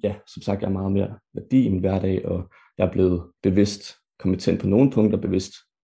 ja, 0.02 0.14
som 0.26 0.42
sagt, 0.42 0.60
jeg 0.60 0.68
har 0.68 0.72
meget 0.72 0.92
mere 0.92 1.18
værdi 1.34 1.64
i 1.64 1.68
min 1.68 1.80
hverdag, 1.80 2.26
og 2.26 2.50
jeg 2.78 2.86
er 2.86 2.92
blevet 2.92 3.22
bevidst 3.42 3.94
kompetent 4.18 4.60
på 4.60 4.66
nogle 4.66 4.90
punkter, 4.90 5.18
bevidst 5.18 5.52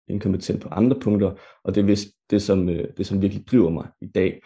inkompetent 0.08 0.62
på 0.62 0.68
andre 0.68 1.00
punkter, 1.00 1.34
og 1.64 1.74
det 1.74 1.80
er 1.80 1.84
vist 1.84 2.08
det, 2.30 2.42
som, 2.42 2.68
øh, 2.68 2.88
det, 2.96 3.06
som 3.06 3.22
virkelig 3.22 3.46
driver 3.46 3.70
mig 3.70 3.88
i 4.00 4.06
dag. 4.06 4.42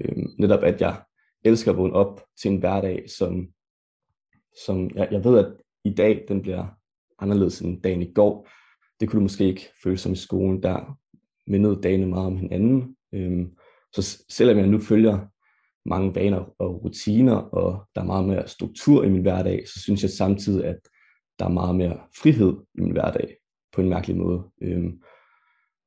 Øh, 0.00 0.16
netop 0.38 0.62
at 0.62 0.80
jeg 0.80 1.02
elsker 1.44 1.70
at 1.70 1.78
vågne 1.78 1.94
op 1.94 2.22
til 2.42 2.50
en 2.50 2.58
hverdag, 2.58 3.04
som, 3.18 3.48
som 4.66 4.90
jeg, 4.94 5.08
jeg 5.10 5.24
ved, 5.24 5.38
at 5.38 5.52
i 5.84 5.94
dag 5.94 6.24
den 6.28 6.42
bliver 6.42 6.66
anderledes 7.18 7.60
end 7.60 7.82
dagen 7.82 8.02
i 8.02 8.12
går. 8.12 8.48
Det 9.00 9.08
kunne 9.08 9.18
du 9.18 9.22
måske 9.22 9.44
ikke 9.44 9.68
føle 9.82 9.98
som 9.98 10.12
i 10.12 10.16
skolen, 10.16 10.62
der 10.62 10.98
mindede 11.46 11.80
dagene 11.82 12.06
meget 12.06 12.26
om 12.26 12.36
hinanden. 12.36 12.96
Øhm, 13.12 13.56
så 13.92 14.24
selvom 14.28 14.58
jeg 14.58 14.66
nu 14.66 14.80
følger 14.80 15.18
mange 15.88 16.14
vaner 16.14 16.54
og 16.58 16.84
rutiner, 16.84 17.36
og 17.36 17.84
der 17.94 18.00
er 18.00 18.06
meget 18.06 18.24
mere 18.24 18.48
struktur 18.48 19.04
i 19.04 19.08
min 19.08 19.22
hverdag, 19.22 19.68
så 19.68 19.80
synes 19.80 20.02
jeg 20.02 20.10
samtidig, 20.10 20.64
at 20.64 20.78
der 21.38 21.44
er 21.44 21.48
meget 21.48 21.76
mere 21.76 22.00
frihed 22.22 22.56
i 22.74 22.80
min 22.80 22.92
hverdag 22.92 23.36
på 23.72 23.80
en 23.80 23.88
mærkelig 23.88 24.16
måde. 24.16 24.42
Øhm, 24.62 25.02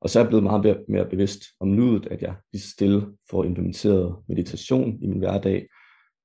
og 0.00 0.10
så 0.10 0.18
er 0.18 0.22
jeg 0.22 0.28
blevet 0.28 0.42
meget 0.42 0.64
mere, 0.64 0.78
mere 0.88 1.08
bevidst 1.08 1.42
om 1.60 1.68
nuet, 1.68 2.06
at 2.06 2.22
jeg 2.22 2.34
lige 2.52 2.62
stille 2.62 3.06
får 3.30 3.44
implementeret 3.44 4.16
meditation 4.28 5.02
i 5.02 5.06
min 5.06 5.18
hverdag 5.18 5.68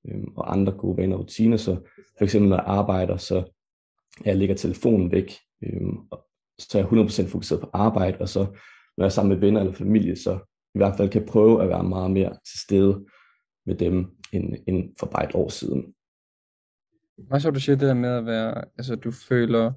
øhm, 0.10 0.34
og 0.36 0.52
andre 0.54 0.72
gode 0.72 0.98
vaner 0.98 1.16
og 1.16 1.22
rutiner. 1.22 1.58
Så 1.58 1.76
for 2.18 2.24
eksempel 2.24 2.50
når 2.50 2.58
jeg 2.58 2.66
arbejder, 2.68 3.18
så 3.18 3.44
jeg 4.26 4.38
lægger 4.38 4.56
telefonen 4.56 5.12
væk, 5.12 5.34
øh, 5.64 5.92
så 6.60 6.78
er 6.78 6.82
jeg 6.82 6.92
100% 6.92 7.28
fokuseret 7.28 7.62
på 7.62 7.70
arbejde, 7.74 8.18
og 8.20 8.30
så 8.30 8.40
når 8.98 9.04
jeg 9.04 9.06
er 9.06 9.10
sammen 9.10 9.30
med 9.30 9.48
venner 9.48 9.60
eller 9.60 9.74
familie, 9.74 10.16
så 10.16 10.40
i 10.76 10.78
hvert 10.78 10.98
fald 10.98 11.10
kan 11.10 11.26
prøve 11.26 11.64
at 11.64 11.70
være 11.70 11.84
meget 11.84 12.12
mere 12.12 12.30
til 12.30 12.60
stede 12.60 13.06
med 13.66 13.76
dem 13.76 14.06
end, 14.32 14.56
end 14.68 14.94
for 15.00 15.06
bare 15.06 15.30
et 15.30 15.36
år 15.36 15.50
siden. 15.50 15.94
Hvad 17.18 17.40
så 17.40 17.52
du 17.52 17.60
siger 17.60 17.76
det 17.76 17.88
der 17.88 17.94
med 17.94 18.10
at 18.10 18.26
være, 18.26 18.64
altså 18.78 18.96
du 18.96 19.12
føler, 19.12 19.72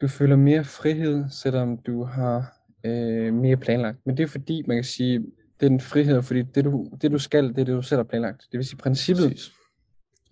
du 0.00 0.08
føler 0.08 0.36
mere 0.36 0.64
frihed, 0.64 1.24
selvom 1.30 1.78
du 1.78 2.04
har 2.04 2.56
øh, 2.84 3.34
mere 3.34 3.56
planlagt. 3.56 3.98
Men 4.06 4.16
det 4.16 4.22
er 4.22 4.28
fordi, 4.28 4.62
man 4.66 4.76
kan 4.76 4.84
sige, 4.84 5.26
det 5.60 5.66
er 5.66 5.70
en 5.70 5.80
frihed, 5.80 6.22
fordi 6.22 6.42
det 6.42 6.64
du, 6.64 6.88
det 7.02 7.10
du 7.10 7.18
skal, 7.18 7.48
det 7.48 7.58
er 7.58 7.64
det 7.64 7.74
du 7.74 7.82
selv 7.82 7.98
har 7.98 8.04
planlagt. 8.04 8.42
Det 8.52 8.58
vil 8.58 8.66
sige 8.66 8.76
princippet, 8.78 9.28
Præcis. 9.30 9.52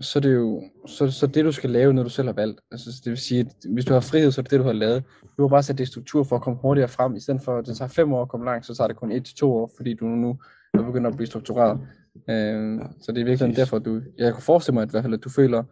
så 0.01 0.21
det 0.21 0.31
er 0.31 0.35
jo 0.35 0.63
så, 0.87 1.11
så 1.11 1.27
det 1.27 1.45
du 1.45 1.53
skal 1.53 1.71
lave, 1.71 1.93
når 1.93 2.03
du 2.03 2.09
selv 2.09 2.29
har 2.29 2.33
valgt. 2.33 2.61
Altså, 2.71 2.91
det 3.05 3.11
vil 3.11 3.19
sige, 3.19 3.41
at 3.41 3.47
hvis 3.73 3.85
du 3.85 3.93
har 3.93 4.01
frihed, 4.01 4.31
så 4.33 4.41
er 4.41 4.43
det 4.43 4.51
det 4.51 4.59
du 4.61 4.65
har 4.65 4.73
lavet. 4.73 5.05
Du 5.37 5.43
har 5.43 5.49
bare 5.49 5.63
sat 5.63 5.79
det 5.79 5.85
i 5.85 5.87
struktur 5.87 6.25
for 6.25 6.37
at 6.37 6.43
komme 6.43 6.59
hurtigere 6.63 6.89
frem, 6.89 7.17
i 7.17 7.21
stedet 7.21 7.43
for 7.43 7.59
at 7.59 7.67
det 7.67 7.77
tager 7.77 7.89
fem 7.89 8.13
år 8.13 8.23
at 8.23 8.29
komme 8.29 8.47
langt, 8.47 8.67
så 8.67 8.75
tager 8.75 8.89
det 8.89 8.97
kun 8.97 9.13
et 9.13 9.25
til 9.25 9.37
to 9.37 9.53
år, 9.53 9.71
fordi 9.77 9.95
du 9.95 10.05
nu 10.05 10.39
er 10.75 10.83
begyndt 10.83 11.07
at 11.07 11.17
blive 11.17 11.27
struktureret. 11.27 11.81
Øh, 12.29 12.81
så 13.01 13.13
det 13.13 13.21
er 13.21 13.25
virkelig 13.25 13.39
Præcis. 13.39 13.57
derfor, 13.57 13.79
du, 13.79 14.01
jeg 14.19 14.33
kan 14.33 14.43
forestille 14.43 14.75
mig 14.75 14.83
at, 14.83 14.89
i 14.89 14.91
hvert 14.91 15.05
fald, 15.05 15.15
at 15.15 15.25
du 15.25 15.31
føler 15.31 15.63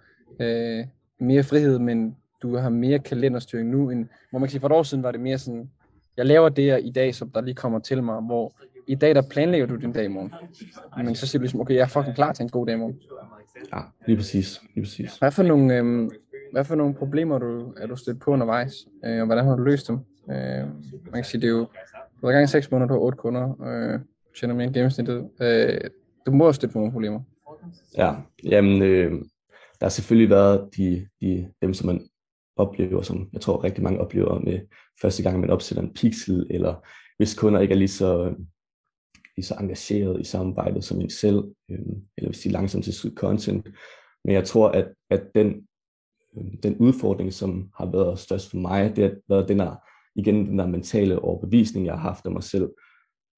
øh, 0.41 0.85
mere 1.21 1.43
frihed, 1.43 1.79
men 1.79 2.17
du 2.43 2.57
har 2.57 2.69
mere 2.69 2.99
kalenderstyring 2.99 3.71
nu, 3.71 3.91
end, 3.91 4.07
hvor 4.31 4.39
man 4.39 4.49
kan 4.49 4.51
sige, 4.51 4.61
for 4.61 4.69
et 4.69 4.73
år 4.73 4.83
siden 4.83 5.03
var 5.03 5.11
det 5.11 5.21
mere 5.21 5.39
sådan, 5.39 5.71
jeg 6.17 6.27
laver 6.27 6.49
det 6.49 6.65
her 6.65 6.77
i 6.77 6.91
dag, 6.91 7.15
som 7.15 7.31
der 7.31 7.41
lige 7.41 7.55
kommer 7.55 7.79
til 7.79 8.03
mig, 8.03 8.21
hvor 8.21 8.53
i 8.87 8.95
dag, 8.95 9.15
der 9.15 9.23
planlægger 9.31 9.67
du 9.67 9.77
din 9.77 9.93
dag 9.93 10.05
i 10.05 10.09
morgen. 10.09 10.33
Men 11.05 11.15
så 11.15 11.27
siger 11.27 11.39
du 11.39 11.43
ligesom, 11.43 11.61
okay, 11.61 11.75
jeg 11.75 11.83
er 11.83 11.87
fucking 11.87 12.15
klar 12.15 12.33
til 12.33 12.43
en 12.43 12.49
god 12.49 12.67
dag 12.67 12.75
i 12.75 12.79
morgen. 12.79 13.01
Ja, 13.75 13.81
lige 14.07 14.17
præcis. 14.17 14.61
Lige 14.75 14.85
præcis. 14.85 15.19
Hvad 15.19 15.31
for 15.31 15.43
nogle, 15.43 15.77
øh, 15.77 16.11
hvad 16.53 16.65
for 16.65 16.75
nogle 16.75 16.95
problemer 16.95 17.39
du, 17.39 17.75
er 17.77 17.87
du 17.87 17.97
stødt 17.97 18.21
på 18.21 18.31
undervejs, 18.31 18.89
øh, 19.05 19.21
og 19.21 19.27
hvordan 19.27 19.45
har 19.45 19.57
du 19.57 19.63
løst 19.63 19.89
dem? 19.89 19.99
Øh, 20.31 20.67
man 21.05 21.15
kan 21.15 21.25
sige, 21.25 21.41
det 21.41 21.47
er 21.47 21.51
jo, 21.51 21.67
du 22.21 22.27
har 22.27 22.33
gang 22.33 22.45
i 22.45 22.47
6 22.47 22.71
måneder, 22.71 22.89
du 22.89 22.95
har 22.95 23.01
8 23.01 23.17
kunder, 23.17 23.63
øh, 23.63 24.01
tjener 24.41 24.55
mere 24.55 24.65
end 24.65 24.75
gennemsnittet. 24.75 25.29
Øh, 25.41 25.81
du 26.27 26.33
må 26.33 26.45
have 26.45 26.55
stødt 26.55 26.73
på 26.73 26.79
nogle 26.79 26.93
problemer. 26.93 27.21
Ja, 27.97 28.15
jamen, 28.45 28.83
øh, 28.83 29.13
der 29.81 29.87
har 29.87 29.89
selvfølgelig 29.89 30.31
været 30.31 30.69
de, 30.77 31.07
de, 31.21 31.49
dem, 31.63 31.75
som 31.75 31.87
man 31.87 32.09
oplever, 32.57 33.03
som 33.03 33.29
jeg 33.33 33.41
tror 33.41 33.65
rigtig 33.65 33.83
mange 33.83 34.01
oplever 34.01 34.39
med 34.39 34.61
første 35.03 35.23
gang, 35.23 35.41
man 35.41 35.51
opsætter 35.51 35.83
en 35.83 35.95
pixel, 35.95 36.47
eller 36.51 36.75
hvis 37.17 37.35
kunder 37.35 37.61
ikke 37.61 37.75
er 37.75 37.79
lige 37.79 37.89
så, 37.89 38.35
lige 39.43 39.49
så 39.49 39.57
engageret 39.61 40.21
i 40.21 40.25
samarbejdet 40.25 40.85
som 40.85 41.01
en 41.01 41.11
selv, 41.11 41.45
øh, 41.71 41.79
eller 42.17 42.31
hvis 42.31 42.41
de 42.41 42.49
langsomt 42.49 42.85
til 42.85 42.95
skud 42.95 43.11
content. 43.11 43.69
Men 44.25 44.35
jeg 44.35 44.45
tror, 44.45 44.69
at, 44.69 44.95
at 45.11 45.23
den, 45.35 45.67
øh, 46.37 46.53
den 46.63 46.77
udfordring, 46.77 47.33
som 47.33 47.71
har 47.77 47.91
været 47.91 48.19
størst 48.19 48.51
for 48.51 48.57
mig, 48.57 48.97
det 48.97 49.05
har 49.05 49.15
været 49.29 49.49
den 49.49 49.59
der, 49.59 49.77
igen 50.15 50.47
den 50.47 50.59
der 50.59 50.67
mentale 50.67 51.19
overbevisning, 51.19 51.87
jeg 51.87 51.95
har 51.95 52.01
haft 52.01 52.27
af 52.27 52.33
mig 52.33 52.43
selv 52.43 52.71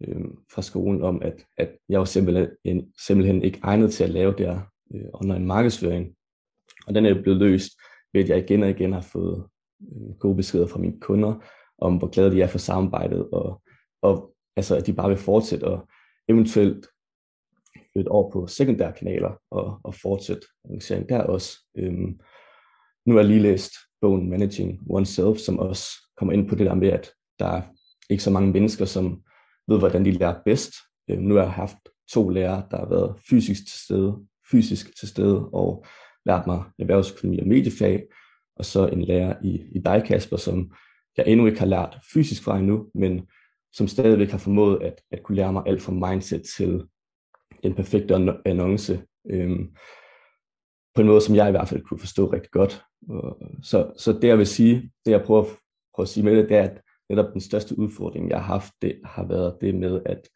øh, 0.05 0.25
fra 0.55 0.63
skolen, 0.63 1.03
om 1.03 1.23
at, 1.23 1.47
at 1.57 1.71
jeg 1.89 1.99
var 1.99 2.05
simpelthen, 2.05 2.93
simpelthen 3.07 3.43
ikke 3.43 3.61
egnet 3.63 3.93
til 3.93 4.05
at 4.05 4.11
lave 4.11 4.35
det 4.39 4.63
øh, 4.95 5.09
online 5.15 5.47
markedsføring. 5.47 6.15
Og 6.87 6.95
den 6.95 7.07
er 7.07 7.23
blevet 7.23 7.39
løst 7.39 7.73
ved 8.13 8.23
at 8.23 8.29
jeg 8.29 8.39
igen 8.39 8.63
og 8.63 8.71
igen 8.71 8.93
har 8.93 9.01
fået 9.13 9.45
øh, 9.83 10.15
gode 10.19 10.37
beskeder 10.37 10.67
fra 10.67 10.79
mine 10.79 11.01
kunder, 11.01 11.45
om 11.79 11.97
hvor 11.97 12.09
glade 12.09 12.31
de 12.31 12.43
er 12.43 12.47
for 12.47 12.59
samarbejdet, 12.59 13.29
og, 13.31 13.63
og 14.03 14.34
altså, 14.57 14.77
at 14.77 14.87
de 14.87 14.93
bare 14.93 15.09
vil 15.09 15.19
fortsætte 15.19 15.65
og 15.65 15.89
eventuelt 16.29 16.87
flytte 17.93 18.09
over 18.09 18.31
på 18.31 18.47
sekundære 18.47 18.93
kanaler 18.93 19.41
og, 19.51 19.81
og 19.85 19.95
fortsætte 19.95 20.47
annoncering 20.65 21.09
der 21.09 21.23
også. 21.23 21.59
Øhm, 21.77 22.21
nu 23.07 23.13
har 23.13 23.21
jeg 23.21 23.29
lige 23.29 23.41
læst 23.41 23.73
bogen 24.01 24.31
Managing 24.31 24.81
Oneself, 24.91 25.39
som 25.39 25.59
også 25.59 25.87
kommer 26.17 26.33
ind 26.33 26.49
på 26.49 26.55
det 26.55 26.67
der 26.67 26.75
med, 26.75 26.89
at 26.89 27.11
der 27.39 27.47
er 27.47 27.63
ikke 28.11 28.23
så 28.23 28.31
mange 28.31 28.53
mennesker, 28.53 28.85
som 28.85 29.23
ved, 29.69 29.79
hvordan 29.79 30.05
de 30.05 30.11
lærer 30.11 30.43
bedst. 30.45 30.73
Øhm, 31.11 31.23
nu 31.23 31.35
har 31.35 31.43
jeg 31.43 31.53
haft 31.53 31.77
to 32.13 32.29
lærere, 32.29 32.67
der 32.71 32.77
har 32.77 32.89
været 32.89 33.17
fysisk 33.31 33.61
til 33.61 33.81
stede, 33.85 34.17
fysisk 34.51 34.99
til 34.99 35.09
stede 35.09 35.49
og 35.49 35.87
lært 36.27 36.47
mig 36.47 36.63
erhvervsøkonomi 36.79 37.41
og 37.41 37.47
mediefag, 37.47 38.07
og 38.57 38.65
så 38.65 38.87
en 38.87 39.03
lærer 39.03 39.35
i, 39.43 39.63
i 39.75 39.79
dig, 39.79 40.05
Kasper, 40.07 40.37
som 40.37 40.73
jeg 41.17 41.27
endnu 41.29 41.47
ikke 41.47 41.59
har 41.59 41.67
lært 41.67 41.99
fysisk 42.13 42.45
fra 42.45 42.59
endnu, 42.59 42.87
men 42.95 43.29
som 43.75 43.89
stadigvæk 43.89 44.31
har 44.31 44.39
formået 44.39 44.83
at, 44.83 45.03
at 45.11 45.23
kunne 45.23 45.37
lære 45.37 45.53
mig 45.53 45.63
alt 45.67 45.83
fra 45.83 45.93
mindset 45.93 46.43
til 46.57 46.83
en 47.63 47.75
perfekt 47.75 48.11
annonce, 48.47 49.03
øhm, 49.31 49.77
på 50.95 51.01
en 51.01 51.07
måde, 51.07 51.21
som 51.21 51.35
jeg 51.35 51.49
i 51.49 51.51
hvert 51.51 51.69
fald 51.69 51.83
kunne 51.83 52.01
forstå 52.01 52.33
rigtig 52.33 52.51
godt. 52.51 52.85
Så, 53.63 53.93
så 53.99 54.13
det 54.13 54.29
jeg 54.29 54.39
vil 54.39 54.47
sige, 54.47 54.91
det 55.05 55.11
jeg 55.11 55.23
prøver, 55.23 55.43
prøver 55.95 56.05
at 56.05 56.09
sige 56.09 56.25
med 56.25 56.37
det, 56.37 56.49
det 56.49 56.57
er, 56.57 56.63
at 56.63 56.81
netop 57.11 57.33
den 57.33 57.41
største 57.41 57.79
udfordring, 57.79 58.31
jeg 58.31 58.39
har 58.39 58.47
haft, 58.47 58.73
det 58.83 59.01
har 59.05 59.27
været 59.27 59.57
det 59.61 59.75
med, 59.75 60.03
at, 60.07 60.29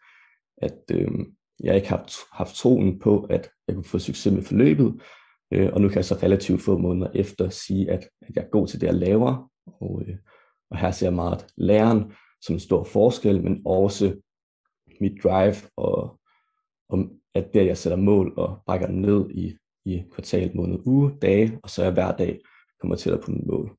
at 0.62 0.78
øhm, 0.92 1.26
jeg 1.60 1.76
ikke 1.76 1.88
har 1.88 1.96
haft, 1.96 2.12
haft 2.32 2.54
troen 2.54 2.98
på, 2.98 3.26
at 3.30 3.50
jeg 3.68 3.74
kunne 3.74 3.84
få 3.84 3.98
succes 3.98 4.32
med 4.32 4.42
forløbet, 4.42 5.00
Øh, 5.52 5.70
og 5.72 5.80
nu 5.80 5.88
kan 5.88 5.96
jeg 5.96 6.04
så 6.04 6.18
relativt 6.22 6.62
få 6.62 6.78
måneder 6.78 7.10
efter 7.14 7.48
sige, 7.48 7.90
at, 7.90 8.08
at 8.22 8.36
jeg 8.36 8.44
er 8.44 8.48
god 8.48 8.66
til 8.66 8.80
det, 8.80 8.86
jeg 8.86 8.94
laver. 8.94 9.50
Og, 9.66 10.02
øh, 10.06 10.16
og 10.70 10.78
her 10.78 10.90
ser 10.90 11.06
jeg 11.06 11.14
meget 11.14 11.46
læreren, 11.56 12.12
som 12.42 12.54
en 12.54 12.60
stor 12.60 12.84
forskel, 12.84 13.42
men 13.42 13.62
også 13.64 14.20
mit 15.00 15.22
drive 15.22 15.56
og, 15.76 16.20
og 16.88 16.98
at 17.34 17.54
det, 17.54 17.66
jeg 17.66 17.78
sætter 17.78 17.96
mål 17.96 18.34
og 18.36 18.62
brækker 18.66 18.86
den 18.86 19.02
ned 19.02 19.30
i, 19.30 19.56
i 19.84 20.04
kvartal, 20.12 20.56
måned, 20.56 20.78
uge, 20.86 21.18
dage, 21.22 21.60
og 21.62 21.70
så 21.70 21.84
er 21.84 21.90
hver 21.90 22.16
dag 22.16 22.40
kommer 22.80 22.96
tættere 22.96 23.22
på 23.22 23.30
mit 23.30 23.46
mål. 23.46 23.76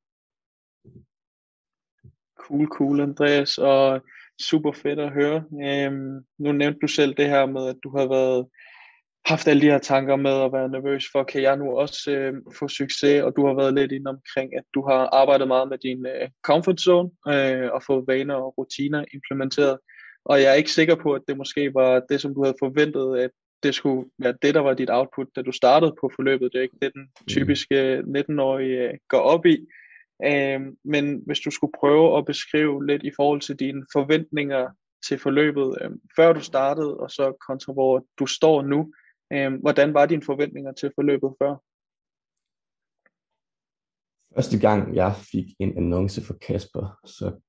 Cool, 2.40 2.68
cool, 2.68 3.02
Andreas, 3.02 3.58
og 3.58 4.02
super 4.42 4.72
fedt 4.72 5.00
at 5.00 5.12
høre. 5.12 5.44
Øhm, 5.64 6.26
nu 6.38 6.52
nævnte 6.52 6.80
du 6.80 6.88
selv 6.88 7.14
det 7.14 7.30
her 7.30 7.46
med, 7.46 7.68
at 7.68 7.78
du 7.84 7.98
har 7.98 8.08
været 8.08 8.48
haft 9.26 9.48
alle 9.48 9.62
de 9.62 9.72
her 9.72 9.78
tanker 9.78 10.16
med 10.16 10.32
at 10.32 10.54
være 10.54 10.70
nervøs 10.70 11.06
for, 11.12 11.24
kan 11.24 11.42
jeg 11.42 11.58
nu 11.58 11.78
også 11.78 12.12
øh, 12.12 12.34
få 12.60 12.68
succes, 12.68 13.24
og 13.24 13.34
du 13.36 13.48
har 13.48 13.54
været 13.54 13.74
lidt 13.74 13.92
inde 13.92 14.10
omkring, 14.10 14.58
at 14.58 14.64
du 14.74 14.88
har 14.88 15.10
arbejdet 15.16 15.48
meget 15.48 15.70
med 15.70 15.78
din 15.78 16.06
øh, 16.06 16.30
comfort 16.44 16.82
zone 16.82 17.10
øh, 17.28 17.70
og 17.72 17.84
fået 17.84 18.08
vaner 18.08 18.36
og 18.36 18.58
rutiner 18.58 19.06
implementeret, 19.14 19.78
og 20.26 20.42
jeg 20.42 20.52
er 20.52 20.54
ikke 20.54 20.72
sikker 20.72 20.96
på, 20.96 21.14
at 21.14 21.22
det 21.28 21.38
måske 21.38 21.74
var 21.74 22.02
det, 22.10 22.22
som 22.22 22.34
du 22.34 22.44
havde 22.44 22.56
forventet, 22.60 23.20
at 23.20 23.32
det 23.64 23.76
skulle 23.76 24.10
være 24.18 24.34
det, 24.42 24.56
der 24.56 24.62
var 24.62 24.74
dit 24.74 24.90
output, 24.90 25.28
da 25.36 25.42
du 25.42 25.52
startede 25.52 25.96
på 26.02 26.12
forløbet. 26.16 26.54
Det 26.54 26.60
er 26.60 26.64
ikke 26.64 26.78
det, 26.82 26.94
den 26.94 27.02
mm. 27.02 27.28
typiske 27.28 28.00
19-årige 28.00 28.90
øh, 28.90 28.98
går 29.08 29.20
op 29.20 29.46
i. 29.46 29.68
Øh, 30.26 30.62
men 30.84 31.22
hvis 31.26 31.40
du 31.40 31.52
skulle 31.52 31.74
prøve 31.80 32.18
at 32.18 32.26
beskrive 32.26 32.88
lidt 32.88 33.04
i 33.04 33.12
forhold 33.16 33.42
til 33.42 33.56
dine 33.56 33.86
forventninger 33.94 34.68
til 35.08 35.20
forløbet, 35.20 35.78
øh, 35.82 35.92
før 36.16 36.34
du 36.34 36.40
startede, 36.40 36.98
og 36.98 37.12
så 37.12 37.34
kontra 37.48 37.74
hvor 37.74 38.06
du 38.20 38.26
står 38.26 38.62
nu, 38.62 38.94
Øh, 39.34 39.54
hvordan 39.54 39.94
var 39.94 40.06
dine 40.06 40.22
forventninger 40.22 40.72
til 40.72 40.92
forløbet 40.96 41.34
før? 41.42 41.56
Første 44.36 44.60
gang 44.60 44.96
jeg 44.96 45.16
fik 45.32 45.46
en 45.60 45.78
annonce 45.78 46.22
for 46.22 46.34
Kasper, 46.34 47.00
så 47.06 47.40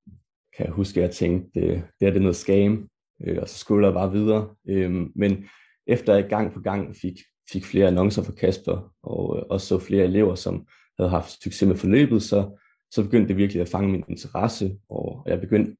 kan 0.56 0.66
jeg 0.66 0.74
huske, 0.74 1.00
at 1.00 1.06
jeg 1.06 1.14
tænkte, 1.14 1.60
det, 1.60 1.84
det 2.00 2.08
er 2.08 2.12
det 2.12 2.22
noget 2.22 2.36
scam, 2.36 2.88
øh, 3.24 3.38
og 3.42 3.48
så 3.48 3.58
skulle 3.58 3.86
jeg 3.86 3.94
bare 3.94 4.12
videre. 4.12 4.54
Øh, 4.68 4.92
men 5.14 5.48
efter 5.86 6.14
jeg 6.14 6.28
gang 6.28 6.52
på 6.52 6.60
gang 6.60 6.96
fik, 6.96 7.18
fik 7.52 7.64
flere 7.64 7.86
annoncer 7.86 8.22
for 8.22 8.32
Kasper, 8.32 8.94
og 9.02 9.38
øh, 9.38 9.42
også 9.50 9.66
så 9.66 9.78
flere 9.78 10.04
elever, 10.04 10.34
som 10.34 10.66
havde 10.98 11.10
haft 11.10 11.42
succes 11.42 11.68
med 11.68 11.76
forløbet, 11.76 12.22
så, 12.22 12.60
så 12.90 13.02
begyndte 13.02 13.28
det 13.28 13.36
virkelig 13.36 13.62
at 13.62 13.68
fange 13.68 13.92
min 13.92 14.04
interesse, 14.08 14.78
og 14.88 15.22
jeg 15.26 15.40
begyndte 15.40 15.76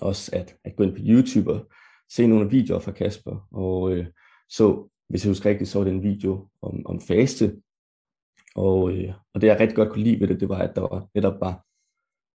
også 0.00 0.30
at, 0.36 0.56
at 0.64 0.76
gå 0.76 0.82
ind 0.82 0.92
på 0.92 1.02
YouTube 1.02 1.52
og 1.52 1.70
se 2.10 2.26
nogle 2.26 2.50
videoer 2.50 2.80
fra 2.80 2.92
Kasper, 2.92 3.48
og 3.52 3.92
øh, 3.92 4.06
så, 4.48 4.88
hvis 5.08 5.24
jeg 5.24 5.30
husker 5.30 5.50
rigtigt, 5.50 5.70
så 5.70 5.78
var 5.78 5.84
det 5.84 5.94
en 5.94 6.02
video 6.02 6.48
om, 6.62 6.86
om 6.86 7.00
faste, 7.00 7.56
og, 8.54 8.92
øh, 8.92 9.14
og 9.34 9.40
det 9.40 9.46
jeg 9.46 9.60
rigtig 9.60 9.76
godt 9.76 9.92
kunne 9.92 10.04
lide 10.04 10.20
ved 10.20 10.28
det, 10.28 10.40
det 10.40 10.48
var, 10.48 10.58
at 10.58 10.76
der 10.76 10.80
var 10.80 11.08
netop 11.14 11.40
bare 11.40 11.58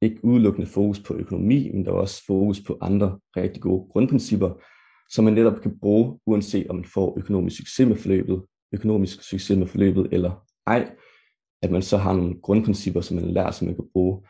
ikke 0.02 0.24
udelukkende 0.24 0.66
fokus 0.66 1.00
på 1.00 1.14
økonomi, 1.14 1.70
men 1.72 1.84
der 1.84 1.92
var 1.92 2.00
også 2.00 2.24
fokus 2.26 2.60
på 2.60 2.78
andre 2.80 3.18
rigtig 3.36 3.62
gode 3.62 3.88
grundprincipper, 3.92 4.54
som 5.10 5.24
man 5.24 5.34
netop 5.34 5.60
kan 5.60 5.78
bruge, 5.78 6.18
uanset 6.26 6.68
om 6.68 6.76
man 6.76 6.84
får 6.84 7.18
økonomisk 7.18 7.56
succes 7.56 7.88
med 7.88 7.96
forløbet, 7.96 8.42
økonomisk 8.72 9.22
succes 9.22 9.58
med 9.58 9.66
forløbet 9.66 10.08
eller 10.12 10.46
ej, 10.66 10.96
at 11.62 11.70
man 11.70 11.82
så 11.82 11.96
har 11.96 12.12
nogle 12.12 12.40
grundprincipper, 12.40 13.00
som 13.00 13.16
man 13.16 13.30
lærer, 13.30 13.50
som 13.50 13.66
man 13.66 13.74
kan 13.74 13.88
bruge 13.92 14.22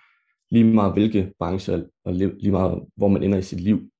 lige 0.51 0.65
meget 0.65 0.93
hvilke 0.93 1.33
brancher 1.39 1.85
og 2.05 2.15
lige 2.15 2.51
meget 2.51 2.85
hvor 2.97 3.09
man 3.09 3.23
ender 3.23 3.39
i 3.39 3.43
sit 3.43 3.61
liv. 3.61 3.92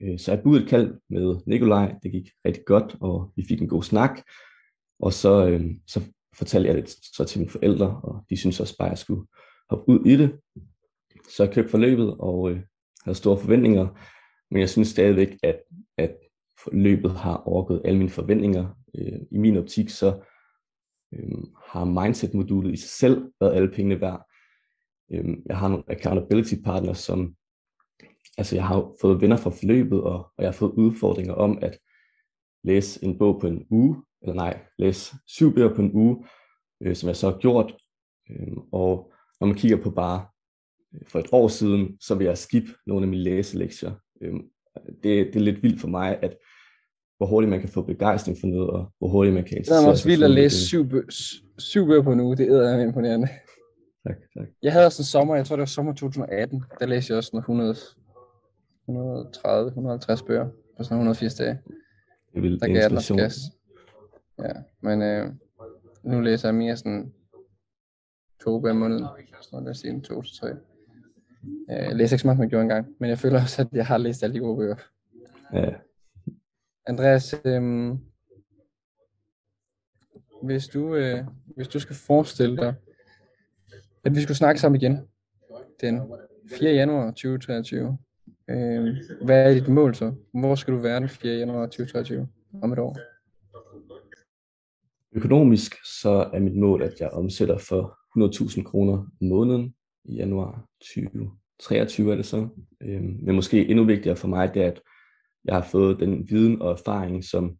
Øh, 0.00 0.18
så 0.18 0.32
jeg 0.32 0.42
budet 0.42 0.68
kald 0.68 0.94
med 1.10 1.36
Nikolaj, 1.46 1.94
det 2.02 2.12
gik 2.12 2.30
rigtig 2.44 2.64
godt, 2.64 2.96
og 3.00 3.32
vi 3.36 3.44
fik 3.48 3.62
en 3.62 3.68
god 3.68 3.82
snak, 3.82 4.20
og 5.00 5.12
så, 5.12 5.48
øh, 5.48 5.70
så 5.86 6.00
fortalte 6.34 6.68
jeg 6.68 6.76
det 6.76 6.88
så 7.16 7.24
til 7.24 7.40
mine 7.40 7.50
forældre, 7.50 8.00
og 8.02 8.24
de 8.30 8.36
synes 8.36 8.60
også 8.60 8.76
bare, 8.78 8.88
at 8.88 8.92
jeg 8.92 8.98
skulle 8.98 9.26
hoppe 9.70 9.88
ud 9.88 10.06
i 10.06 10.16
det. 10.16 10.38
Så 11.28 11.44
jeg 11.44 11.52
købte 11.52 11.70
forløbet 11.70 12.16
og 12.18 12.50
øh, 12.50 12.60
havde 13.04 13.18
store 13.18 13.38
forventninger, 13.38 13.88
men 14.50 14.60
jeg 14.60 14.70
synes 14.70 14.88
stadigvæk, 14.88 15.36
at, 15.42 15.62
at 15.98 16.16
forløbet 16.64 17.10
har 17.10 17.36
overgået 17.36 17.82
alle 17.84 17.98
mine 17.98 18.10
forventninger. 18.10 18.74
Øh, 18.98 19.18
I 19.30 19.38
min 19.38 19.56
optik 19.56 19.88
så 19.88 20.20
øh, 21.14 21.38
har 21.66 21.84
mindset-modulet 21.84 22.72
i 22.72 22.76
sig 22.76 22.90
selv 22.90 23.32
været 23.40 23.54
alle 23.54 23.70
pengene 23.70 24.00
værd. 24.00 24.26
Øh, 25.12 25.36
jeg 25.46 25.58
har 25.58 25.68
nogle 25.68 25.84
accountability 25.88 26.54
partners, 26.64 26.98
som 26.98 27.34
altså 28.38 28.56
jeg 28.56 28.66
har 28.66 28.92
fået 29.00 29.20
venner 29.20 29.36
fra 29.36 29.50
forløbet, 29.50 30.00
og, 30.00 30.18
og 30.18 30.38
jeg 30.38 30.46
har 30.46 30.52
fået 30.52 30.70
udfordringer 30.70 31.34
om 31.34 31.58
at 31.62 31.78
læse 32.64 33.04
en 33.04 33.18
bog 33.18 33.40
på 33.40 33.46
en 33.46 33.66
uge, 33.70 33.96
eller 34.22 34.34
nej, 34.34 34.60
læse 34.78 35.16
syv 35.26 35.54
bøger 35.54 35.74
på 35.74 35.82
en 35.82 35.92
uge, 35.92 36.24
øh, 36.82 36.96
som 36.96 37.06
jeg 37.06 37.16
så 37.16 37.30
har 37.30 37.38
gjort. 37.38 37.76
Øh, 38.30 38.56
og 38.72 39.12
når 39.40 39.46
man 39.46 39.56
kigger 39.56 39.76
på 39.82 39.90
bare 39.90 40.26
øh, 40.94 41.00
for 41.06 41.18
et 41.18 41.26
år 41.32 41.48
siden, 41.48 41.98
så 42.00 42.14
vil 42.14 42.24
jeg 42.24 42.38
skip 42.38 42.64
nogle 42.86 43.04
af 43.04 43.08
mine 43.08 43.22
læselektier. 43.22 43.92
Øh, 44.22 44.34
det, 45.02 45.26
det 45.26 45.36
er 45.36 45.40
lidt 45.40 45.62
vildt 45.62 45.80
for 45.80 45.88
mig, 45.88 46.18
at 46.22 46.36
hvor 47.16 47.26
hurtigt 47.26 47.50
man 47.50 47.60
kan 47.60 47.68
få 47.68 47.82
begejstring 47.82 48.38
for 48.40 48.46
noget, 48.46 48.70
og 48.70 48.92
hvor 48.98 49.08
hurtigt 49.08 49.34
man 49.34 49.44
kan 49.44 49.56
interessere 49.56 49.76
sig. 49.76 49.82
Det 49.82 49.88
er 49.88 49.90
også 49.90 50.08
vildt 50.08 50.24
at 50.24 50.30
læse 50.30 50.66
syv, 50.66 50.88
bø 50.88 51.02
syv 51.58 51.86
bøger 51.86 52.02
på 52.02 52.12
en 52.12 52.20
uge, 52.20 52.36
det 52.36 52.48
er 52.48 52.78
imponerende. 52.82 53.28
Tak, 54.06 54.16
tak. 54.38 54.46
Jeg 54.62 54.72
havde 54.72 54.86
også 54.86 55.02
en 55.02 55.04
sommer, 55.04 55.36
jeg 55.36 55.46
tror 55.46 55.56
det 55.56 55.60
var 55.60 55.66
sommer 55.66 55.92
2018, 55.92 56.62
der 56.80 56.86
læste 56.86 57.10
jeg 57.10 57.18
også 57.18 57.36
100, 57.36 57.76
130, 58.88 59.68
150 59.68 60.22
bøger 60.22 60.48
på 60.76 60.82
sådan 60.82 60.96
180 60.96 61.34
dage. 61.34 61.58
Det 62.34 62.42
vil 62.42 62.60
der 62.60 62.66
gav 62.66 62.76
jeg 62.76 62.90
den 62.90 63.16
gas. 63.16 63.38
Ja, 64.38 64.52
men 64.80 65.02
øh, 65.02 65.32
nu 66.02 66.20
læser 66.20 66.48
jeg 66.48 66.54
mere 66.54 66.76
sådan 66.76 67.12
to 68.40 68.60
bøger 68.60 68.72
om 68.72 68.80
måneden, 68.80 69.06
så 69.40 69.60
lad 69.60 69.70
os 69.70 69.78
sige 69.78 70.00
to 70.00 70.22
til 70.22 70.36
tre. 70.40 70.48
Jeg 71.68 71.96
læser 71.96 72.14
ikke 72.14 72.20
så 72.20 72.26
meget, 72.26 72.36
som 72.36 72.42
jeg 72.42 72.50
gjorde 72.50 72.62
engang, 72.62 72.86
men 73.00 73.10
jeg 73.10 73.18
føler 73.18 73.42
også, 73.42 73.62
at 73.62 73.68
jeg 73.72 73.86
har 73.86 73.98
læst 73.98 74.22
alle 74.22 74.34
de 74.34 74.40
gode 74.40 74.56
bøger. 74.56 74.76
Ja. 75.52 75.74
Andreas, 76.86 77.34
øh, 77.44 77.92
hvis, 80.42 80.68
du, 80.68 80.94
øh, 80.94 81.24
hvis 81.56 81.68
du 81.68 81.80
skal 81.80 81.96
forestille 81.96 82.56
dig, 82.56 82.74
at 84.04 84.14
vi 84.14 84.20
skulle 84.20 84.36
snakke 84.36 84.60
sammen 84.60 84.80
igen 84.80 85.08
den 85.80 86.12
4. 86.50 86.72
januar 86.72 87.10
2023, 87.10 87.98
øh, 88.50 88.96
hvad 89.24 89.50
er 89.50 89.54
dit 89.54 89.68
mål 89.68 89.94
så? 89.94 90.14
Hvor 90.32 90.54
skal 90.54 90.74
du 90.74 90.78
være 90.78 91.00
den 91.00 91.08
4. 91.08 91.38
januar 91.38 91.66
2023 91.66 92.28
om 92.62 92.72
et 92.72 92.78
år? 92.78 92.98
Økonomisk 95.12 95.74
så 96.00 96.30
er 96.32 96.40
mit 96.40 96.56
mål, 96.56 96.82
at 96.82 97.00
jeg 97.00 97.10
omsætter 97.10 97.58
for 97.58 97.98
100.000 98.18 98.62
kroner 98.62 98.92
om 98.92 99.08
måneden 99.20 99.74
i 100.04 100.14
januar 100.14 100.66
2023 100.80 102.12
er 102.12 102.16
det 102.16 102.26
så. 102.26 102.48
Øh, 102.82 103.02
men 103.02 103.34
måske 103.34 103.68
endnu 103.68 103.84
vigtigere 103.84 104.16
for 104.16 104.28
mig, 104.28 104.54
det 104.54 104.62
er, 104.62 104.66
at 104.66 104.80
jeg 105.44 105.54
har 105.54 105.62
fået 105.62 106.00
den 106.00 106.30
viden 106.30 106.62
og 106.62 106.72
erfaring, 106.72 107.24
som 107.24 107.56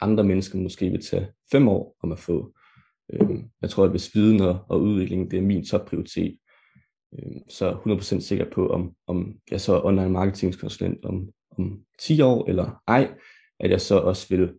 andre 0.00 0.24
mennesker 0.24 0.58
måske 0.58 0.90
vil 0.90 1.04
tage 1.04 1.28
fem 1.52 1.68
år 1.68 1.96
om 2.02 2.12
at 2.12 2.18
få. 2.18 2.54
Øh, 3.12 3.30
jeg 3.62 3.70
tror, 3.70 3.84
at 3.84 3.90
hvis 3.90 4.14
viden 4.14 4.40
og, 4.40 4.58
og 4.68 4.80
udvikling, 4.80 5.30
det 5.30 5.38
er 5.38 5.42
min 5.42 5.64
topprioritet, 5.64 6.38
Øhm, 7.12 7.48
så 7.48 7.72
100% 7.72 8.20
sikker 8.20 8.50
på, 8.50 8.68
om, 8.68 8.94
om 9.06 9.36
jeg 9.50 9.60
så 9.60 9.74
er 9.74 9.84
online 9.84 10.10
marketingskonsulent 10.10 11.04
om, 11.04 11.28
om 11.50 11.80
10 11.98 12.20
år 12.20 12.48
eller 12.48 12.82
ej, 12.86 13.14
at 13.60 13.70
jeg 13.70 13.80
så 13.80 13.98
også 13.98 14.28
vil 14.28 14.54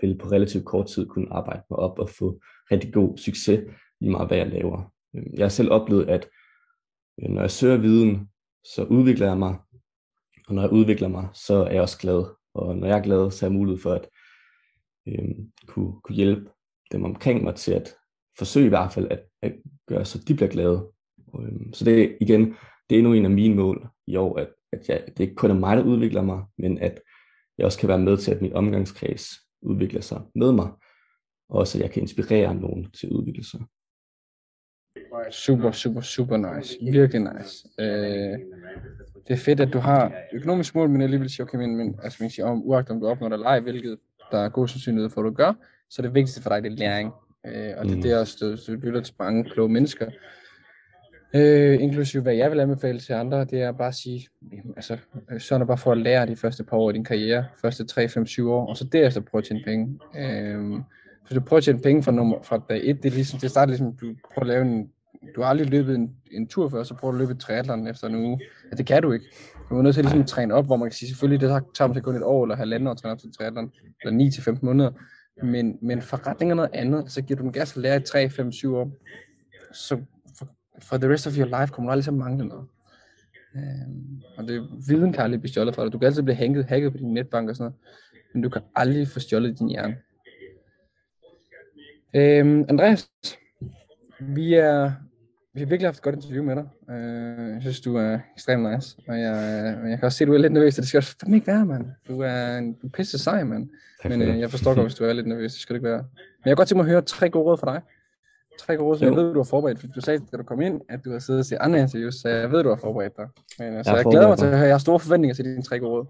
vil 0.00 0.18
på 0.18 0.28
relativt 0.28 0.64
kort 0.64 0.86
tid 0.86 1.06
kunne 1.06 1.32
arbejde 1.32 1.62
mig 1.70 1.78
op 1.78 1.98
og 1.98 2.08
få 2.08 2.40
rigtig 2.70 2.92
god 2.92 3.18
succes 3.18 3.60
lige 4.00 4.10
meget 4.10 4.28
hvad 4.28 4.38
jeg 4.38 4.46
laver. 4.46 4.92
Øhm, 5.16 5.34
jeg 5.34 5.44
har 5.44 5.48
selv 5.48 5.70
oplevet, 5.70 6.08
at 6.08 6.28
øh, 7.22 7.30
når 7.30 7.40
jeg 7.40 7.50
søger 7.50 7.76
viden, 7.76 8.28
så 8.64 8.84
udvikler 8.84 9.26
jeg 9.26 9.38
mig, 9.38 9.56
og 10.48 10.54
når 10.54 10.62
jeg 10.62 10.72
udvikler 10.72 11.08
mig, 11.08 11.28
så 11.34 11.54
er 11.54 11.70
jeg 11.70 11.82
også 11.82 11.98
glad. 11.98 12.24
Og 12.54 12.76
når 12.76 12.86
jeg 12.86 12.98
er 12.98 13.02
glad, 13.02 13.30
så 13.30 13.46
er 13.46 13.50
jeg 13.50 13.58
mulighed 13.58 13.82
for 13.82 13.92
at 13.92 14.08
øh, 15.08 15.28
kunne, 15.66 16.00
kunne 16.00 16.16
hjælpe 16.16 16.50
dem 16.92 17.04
omkring 17.04 17.44
mig 17.44 17.54
til 17.54 17.72
at 17.72 17.94
forsøge 18.38 18.66
i 18.66 18.68
hvert 18.68 18.92
fald 18.92 19.08
at, 19.10 19.20
at 19.42 19.52
gøre, 19.88 20.04
så 20.04 20.18
de 20.28 20.34
bliver 20.34 20.50
glade. 20.50 20.92
Øhm, 21.34 21.72
så 21.72 21.84
det 21.84 22.02
er 22.02 22.08
igen, 22.20 22.40
det 22.90 22.94
er 22.94 22.98
endnu 22.98 23.12
en 23.12 23.24
af 23.24 23.30
mine 23.30 23.54
mål 23.54 23.88
i 24.06 24.16
år, 24.16 24.38
at, 24.38 24.48
at 24.72 24.88
jeg, 24.88 25.04
det 25.06 25.20
ikke 25.20 25.34
kun 25.34 25.50
er 25.50 25.54
mig, 25.54 25.76
der 25.76 25.84
udvikler 25.84 26.22
mig, 26.22 26.42
men 26.58 26.78
at 26.78 27.00
jeg 27.58 27.66
også 27.66 27.78
kan 27.78 27.88
være 27.88 27.98
med 27.98 28.16
til, 28.16 28.34
at 28.34 28.42
min 28.42 28.52
omgangskreds 28.52 29.28
udvikler 29.62 30.00
sig 30.00 30.20
med 30.34 30.52
mig, 30.52 30.68
og 31.48 31.58
også 31.58 31.78
at 31.78 31.82
jeg 31.82 31.90
kan 31.90 32.02
inspirere 32.02 32.54
nogen 32.54 32.90
til 32.90 33.06
at 33.06 33.12
udvikle 33.12 33.44
sig. 33.44 33.60
Super, 35.30 35.72
super, 35.72 36.00
super 36.00 36.36
nice. 36.36 36.78
Virkelig 36.92 37.20
nice. 37.20 37.68
Øh, 37.78 38.38
det 39.28 39.34
er 39.34 39.36
fedt, 39.36 39.60
at 39.60 39.72
du 39.72 39.78
har 39.78 40.12
økonomisk 40.32 40.74
mål, 40.74 40.90
men 40.90 41.02
alligevel 41.02 41.30
siger, 41.30 41.46
okay, 41.46 41.58
men, 41.58 41.76
men 41.76 41.98
altså, 42.02 42.18
man 42.20 42.30
siger, 42.30 42.46
om, 42.46 42.62
uagtet 42.64 42.90
om 42.90 43.00
du 43.00 43.06
opnår 43.06 43.28
det 43.28 43.34
eller 43.34 43.46
ej, 43.46 43.60
hvilket 43.60 43.98
der 44.30 44.38
er 44.38 44.48
god 44.48 44.68
sandsynlighed 44.68 45.10
for, 45.10 45.20
at 45.20 45.24
du 45.24 45.30
gør, 45.30 45.52
så 45.90 46.02
det 46.02 46.14
vigtigste 46.14 46.42
for 46.42 46.50
dig, 46.50 46.62
det 46.62 46.72
er 46.72 46.76
læring. 46.76 47.12
Øh, 47.46 47.74
og 47.76 47.84
det, 47.84 47.96
mm. 47.96 48.02
det 48.02 48.12
er 48.12 48.18
også, 48.18 48.36
du, 48.40 48.74
du 48.74 48.80
lytter 48.80 49.00
til 49.00 49.14
mange 49.18 49.44
kloge 49.44 49.68
mennesker, 49.68 50.10
Øh, 51.34 51.82
inklusive 51.82 52.22
hvad 52.22 52.34
jeg 52.34 52.50
vil 52.50 52.60
anbefale 52.60 53.00
til 53.00 53.12
andre, 53.12 53.44
det 53.44 53.62
er 53.62 53.72
bare 53.72 53.88
at 53.88 53.94
sige, 53.94 54.28
jamen, 54.52 54.72
altså, 54.76 54.96
øh, 55.30 55.60
er 55.60 55.64
bare 55.64 55.78
for 55.78 55.92
at 55.92 55.98
lære 55.98 56.26
de 56.26 56.36
første 56.36 56.64
par 56.64 56.76
år 56.76 56.90
i 56.90 56.92
din 56.92 57.04
karriere, 57.04 57.44
første 57.60 57.86
3, 57.86 58.08
5, 58.08 58.26
7 58.26 58.50
år, 58.50 58.66
og 58.66 58.76
så 58.76 58.84
derefter 58.84 59.20
prøve 59.20 59.40
at 59.40 59.44
tjene 59.44 59.62
penge. 59.64 59.98
Øh, 60.16 60.80
hvis 61.26 61.34
du 61.34 61.40
prøver 61.40 61.58
at 61.58 61.64
tjene 61.64 61.80
penge 61.80 62.02
fra, 62.02 62.12
nummer, 62.12 62.42
fra 62.42 62.60
dag 62.68 62.80
1, 62.84 63.02
det, 63.02 63.08
er 63.10 63.14
ligesom, 63.14 63.40
det 63.40 63.50
starter 63.50 63.66
ligesom, 63.66 63.96
du 63.96 64.14
prøver 64.34 64.40
at 64.40 64.46
lave 64.46 64.62
en, 64.62 64.90
du 65.36 65.42
har 65.42 65.48
aldrig 65.48 65.70
løbet 65.70 65.94
en, 65.94 66.10
en 66.30 66.46
tur 66.46 66.68
før, 66.68 66.82
så 66.82 66.94
prøver 66.94 67.12
du 67.12 67.18
at 67.18 67.20
løbe 67.20 67.32
et 67.32 67.40
triathlon 67.40 67.86
efter 67.86 68.08
en 68.08 68.14
uge. 68.14 68.40
Ja, 68.70 68.76
det 68.76 68.86
kan 68.86 69.02
du 69.02 69.12
ikke. 69.12 69.26
Du 69.70 69.78
er 69.78 69.82
nødt 69.82 69.94
til 69.94 70.04
ligesom 70.04 70.24
træne 70.24 70.54
op, 70.54 70.66
hvor 70.66 70.76
man 70.76 70.88
kan 70.88 70.94
sige, 70.94 71.08
selvfølgelig, 71.08 71.40
det 71.40 71.62
tager 71.74 71.88
måske 71.88 72.00
kun 72.00 72.16
et 72.16 72.22
år 72.22 72.44
eller 72.44 72.56
halvandet 72.56 72.88
år 72.88 72.92
at 72.92 72.98
træne 72.98 73.12
op 73.12 73.18
til 73.18 73.32
triathlon, 73.32 73.72
eller 74.02 74.16
9 74.16 74.30
til 74.30 74.42
15 74.42 74.66
måneder. 74.66 74.90
Men, 75.42 75.78
men 75.82 76.02
forretning 76.02 76.50
er 76.50 76.54
noget 76.54 76.70
andet, 76.72 77.12
så 77.12 77.22
giver 77.22 77.36
du 77.36 77.42
dem 77.42 77.52
gas 77.52 77.76
at 77.76 77.82
lære 77.82 77.96
i 77.96 78.00
3, 78.00 78.30
5, 78.30 78.52
7 78.52 78.76
år, 78.76 78.92
så 79.72 79.98
for 80.80 80.96
the 80.96 81.08
rest 81.12 81.26
of 81.26 81.38
your 81.38 81.60
life 81.60 81.72
kommer 81.72 81.90
du 81.90 81.92
aldrig 81.92 82.04
til 82.04 82.10
at 82.10 82.16
mangle 82.16 82.48
noget. 82.48 82.66
Øhm, 83.56 84.22
og 84.36 84.48
det 84.48 84.68
viden 84.88 85.12
kan 85.12 85.24
aldrig 85.24 85.40
blive 85.40 85.50
stjålet 85.50 85.74
fra 85.74 85.84
dig. 85.84 85.92
Du 85.92 85.98
kan 85.98 86.06
altid 86.06 86.22
blive 86.22 86.36
hacket, 86.36 86.64
hacket 86.64 86.92
på 86.92 86.98
din 86.98 87.14
netbank 87.14 87.48
og 87.48 87.56
sådan 87.56 87.64
noget, 87.64 87.76
men 88.32 88.42
du 88.42 88.48
kan 88.48 88.62
aldrig 88.74 89.08
få 89.08 89.20
stjålet 89.20 89.58
din 89.58 89.68
hjerne. 89.68 89.96
Øhm, 92.14 92.64
Andreas, 92.68 93.10
vi 94.20 94.54
er 94.54 94.92
vi 95.54 95.60
har 95.60 95.66
virkelig 95.66 95.86
haft 95.86 95.98
et 95.98 96.02
godt 96.02 96.14
interview 96.14 96.44
med 96.44 96.56
dig. 96.56 96.68
Uh, 96.88 97.54
jeg 97.54 97.58
synes, 97.60 97.80
du 97.80 97.96
er 97.96 98.18
ekstremt 98.34 98.72
nice. 98.72 98.96
Og 99.08 99.20
jeg, 99.20 99.34
jeg 99.88 99.98
kan 99.98 100.06
også 100.06 100.18
se, 100.18 100.24
at 100.24 100.28
du 100.28 100.34
er 100.34 100.38
lidt 100.38 100.52
nervøs, 100.52 100.78
og 100.78 100.82
det 100.82 100.88
skal 100.88 101.02
fandme 101.02 101.36
ikke 101.36 101.46
være, 101.46 101.66
mand. 101.66 101.86
Du 102.08 102.20
er 102.20 102.58
en 102.58 102.72
du 102.72 102.88
pisse 102.88 103.18
sej, 103.18 103.44
mand. 103.44 103.68
Men 104.04 104.22
uh, 104.22 104.40
jeg 104.40 104.50
forstår 104.50 104.74
godt, 104.74 104.84
hvis 104.84 104.94
du 104.94 105.04
er 105.04 105.12
lidt 105.12 105.26
nervøs. 105.26 105.52
Det 105.52 105.60
skal 105.60 105.74
det 105.74 105.80
ikke 105.80 105.88
være. 105.88 105.98
Men 105.98 106.44
jeg 106.44 106.50
kan 106.50 106.56
godt 106.56 106.68
tænke 106.68 106.78
mig 106.78 106.84
at 106.84 106.90
høre 106.90 107.02
tre 107.02 107.30
gode 107.30 107.44
råd 107.44 107.58
fra 107.58 107.74
dig 107.74 107.82
tre 108.58 108.76
gode, 108.76 108.98
så 108.98 109.04
jeg 109.04 109.16
ved, 109.16 109.32
du 109.32 109.38
har 109.38 109.44
forberedt, 109.44 109.80
for 109.80 109.86
du 109.86 110.00
sagde, 110.00 110.20
da 110.32 110.36
du 110.36 110.42
kom 110.42 110.60
ind, 110.60 110.80
at 110.88 111.04
du 111.04 111.10
har 111.10 111.18
siddet 111.18 111.40
og 111.40 111.46
set 111.46 111.58
andre 111.60 111.80
interviews, 111.80 112.14
så 112.14 112.28
jeg 112.28 112.52
ved, 112.52 112.62
du 112.62 112.68
har 112.68 112.76
forberedt 112.76 113.16
dig. 113.16 113.28
Men, 113.58 113.76
altså, 113.76 113.92
jeg, 113.92 114.04
jeg 114.04 114.10
glæder 114.10 114.28
mig 114.28 114.38
til 114.38 114.46
at 114.46 114.58
høre, 114.58 114.66
jeg 114.66 114.74
har 114.74 114.78
store 114.78 115.00
forventninger 115.00 115.34
til 115.34 115.44
dine 115.44 115.62
tre 115.62 115.80
gode. 115.80 116.06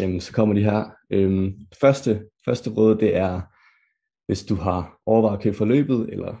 Jamen, 0.00 0.20
så 0.20 0.32
kommer 0.32 0.54
de 0.54 0.64
her. 0.64 0.90
Øhm, 1.10 1.54
første, 1.80 2.24
første 2.44 2.70
råd, 2.70 2.96
det 2.96 3.16
er, 3.16 3.40
hvis 4.26 4.44
du 4.44 4.54
har 4.54 4.98
overvejet 5.06 5.36
at 5.36 5.42
købe 5.42 5.56
forløbet, 5.56 6.08
eller, 6.12 6.34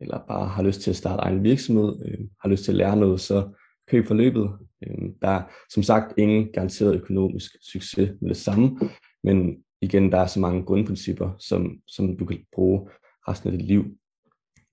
eller 0.00 0.24
bare 0.28 0.48
har 0.48 0.62
lyst 0.62 0.80
til 0.80 0.90
at 0.90 0.96
starte 0.96 1.20
egen 1.20 1.44
virksomhed, 1.44 2.06
øh, 2.06 2.18
har 2.40 2.48
lyst 2.48 2.64
til 2.64 2.72
at 2.72 2.76
lære 2.76 2.96
noget, 2.96 3.20
så 3.20 3.48
køb 3.88 4.06
forløbet. 4.06 4.50
Øhm, 4.86 5.14
der 5.22 5.28
er 5.28 5.42
som 5.70 5.82
sagt 5.82 6.18
ingen 6.18 6.52
garanteret 6.52 6.94
økonomisk 6.94 7.52
succes 7.72 8.10
med 8.20 8.28
det 8.28 8.36
samme, 8.36 8.78
men 9.24 9.64
igen, 9.82 10.12
der 10.12 10.18
er 10.18 10.26
så 10.26 10.40
mange 10.40 10.64
grundprincipper, 10.64 11.30
som, 11.38 11.80
som 11.86 12.16
du 12.16 12.24
kan 12.24 12.44
bruge 12.52 12.88
resten 13.28 13.52
af 13.52 13.58
dit 13.58 13.66
liv. 13.66 13.84